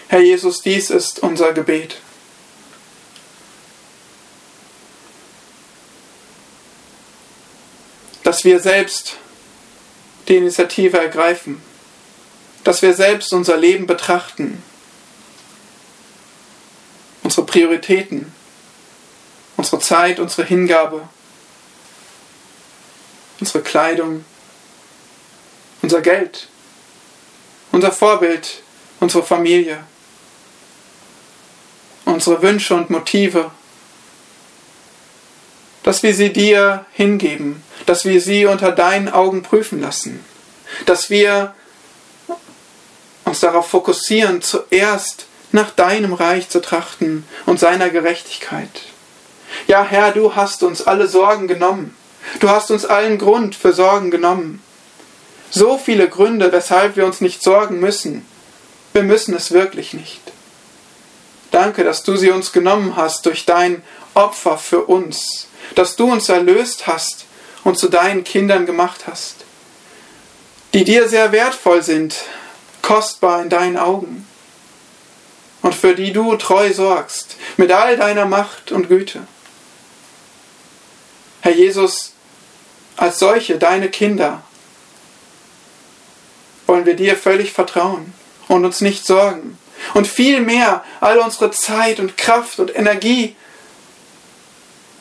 Herr 0.09 0.22
Jesus, 0.22 0.61
dies 0.61 0.90
ist 0.90 1.20
unser 1.20 1.53
Gebet. 1.53 1.99
dass 8.24 8.42
wir 8.42 8.59
selbst 8.59 9.18
die 10.29 10.37
Initiative 10.37 10.99
ergreifen, 10.99 11.62
dass 12.64 12.83
wir 12.83 12.95
selbst 12.95 13.33
unser 13.33 13.57
Leben 13.57 13.87
betrachten, 13.87 14.62
unsere 17.22 17.47
Prioritäten, 17.47 18.33
unsere 19.57 19.81
Zeit, 19.81 20.18
unsere 20.18 20.47
Hingabe 20.47 21.09
unsere 23.41 23.62
Kleidung, 23.62 24.24
unser 25.83 26.01
Geld, 26.01 26.49
unser 27.72 27.93
Vorbild, 27.93 28.62
unsere 29.01 29.22
Familie, 29.22 29.85
unsere 32.05 32.41
Wünsche 32.43 32.74
und 32.74 32.91
Motive, 32.91 33.51
dass 35.83 36.03
wir 36.03 36.14
sie 36.14 36.33
dir 36.33 36.87
hingeben, 36.93 37.62
dass 37.87 38.05
wir 38.05 38.20
sie 38.20 38.47
unter 38.47 38.72
deinen 38.72 39.09
Augen 39.09 39.43
prüfen 39.43 39.80
lassen, 39.80 40.24
dass 40.84 41.11
wir 41.11 41.55
uns 43.24 43.41
darauf 43.41 43.68
fokussieren, 43.68 44.43
zuerst 44.43 45.26
nach 45.53 45.70
deinem 45.70 46.12
Reich 46.12 46.49
zu 46.49 46.61
trachten 46.61 47.26
und 47.47 47.59
seiner 47.59 47.91
Gerechtigkeit. 47.91 48.82
Ja, 49.66 49.84
Herr, 49.84 50.12
du 50.12 50.34
hast 50.34 50.62
uns 50.62 50.87
alle 50.87 51.09
Sorgen 51.09 51.49
genommen. 51.49 51.97
Du 52.41 52.51
hast 52.51 52.70
uns 52.70 52.84
allen 52.84 53.18
Grund 53.18 53.55
für 53.55 53.72
Sorgen 53.72 54.11
genommen. 54.11 54.62
So 55.51 55.78
viele 55.78 56.09
Gründe, 56.09 56.51
weshalb 56.53 56.97
wir 56.97 57.07
uns 57.07 57.20
nicht 57.20 57.43
sorgen 57.43 57.78
müssen. 57.78 58.26
Wir 58.93 59.05
müssen 59.05 59.34
es 59.34 59.53
wirklich 59.53 59.95
nicht. 59.95 60.20
Danke, 61.53 61.84
dass 61.84 62.03
du 62.03 62.16
sie 62.16 62.30
uns 62.30 62.53
genommen 62.53 62.97
hast 62.97 63.24
durch 63.26 63.47
dein 63.47 63.82
Opfer 64.14 64.59
für 64.59 64.82
uns, 64.82 65.49
dass 65.74 65.97
du 65.97 66.11
uns 66.11 66.28
erlöst 66.28 66.87
hast 66.87 67.26
und 67.67 67.77
zu 67.77 67.89
deinen 67.89 68.23
Kindern 68.23 68.64
gemacht 68.64 69.09
hast, 69.09 69.45
die 70.73 70.85
dir 70.85 71.09
sehr 71.09 71.33
wertvoll 71.33 71.83
sind, 71.83 72.14
kostbar 72.81 73.43
in 73.43 73.49
deinen 73.49 73.77
Augen 73.77 74.25
und 75.62 75.75
für 75.75 75.97
die 75.97 76.12
du 76.12 76.37
treu 76.37 76.73
sorgst, 76.73 77.35
mit 77.57 77.73
all 77.73 77.97
deiner 77.97 78.25
Macht 78.25 78.71
und 78.71 78.87
Güte. 78.87 79.27
Herr 81.41 81.55
Jesus, 81.55 82.12
als 82.97 83.19
solche, 83.19 83.59
deine 83.59 83.91
Kinder, 83.91 84.43
wollen 86.69 86.87
wir 86.87 86.95
dir 86.95 87.17
völlig 87.17 87.53
vertrauen 87.53 88.14
und 88.47 88.64
uns 88.64 88.81
nicht 88.81 89.05
sorgen 89.05 89.59
und 89.95 90.07
vielmehr 90.07 90.85
all 91.01 91.19
unsere 91.19 91.51
Zeit 91.51 91.99
und 91.99 92.17
Kraft 92.17 92.61
und 92.61 92.77
Energie 92.77 93.35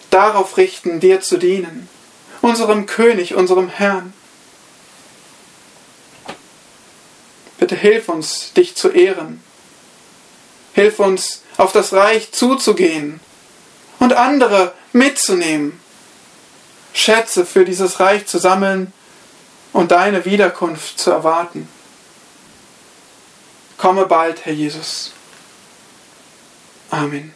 darauf 0.10 0.58
richten, 0.58 1.00
dir 1.00 1.22
zu 1.22 1.38
dienen, 1.38 1.88
unserem 2.46 2.86
König, 2.86 3.34
unserem 3.34 3.70
Herrn. 3.70 4.14
Bitte 7.58 7.76
hilf 7.76 8.08
uns, 8.08 8.54
dich 8.54 8.76
zu 8.76 8.90
ehren. 8.90 9.44
Hilf 10.74 11.00
uns, 11.00 11.42
auf 11.58 11.72
das 11.72 11.94
Reich 11.94 12.32
zuzugehen 12.34 13.20
und 14.00 14.14
andere 14.14 14.74
mitzunehmen, 14.92 15.80
Schätze 16.94 17.46
für 17.46 17.66
dieses 17.66 18.00
Reich 18.00 18.28
zu 18.28 18.38
sammeln 18.38 18.94
und 19.74 19.92
deine 19.92 20.26
Wiederkunft 20.26 21.00
zu 21.00 21.12
erwarten. 21.12 21.68
Komme 23.78 24.06
bald, 24.06 24.46
Herr 24.46 24.54
Jesus. 24.54 25.14
Amen. 26.92 27.35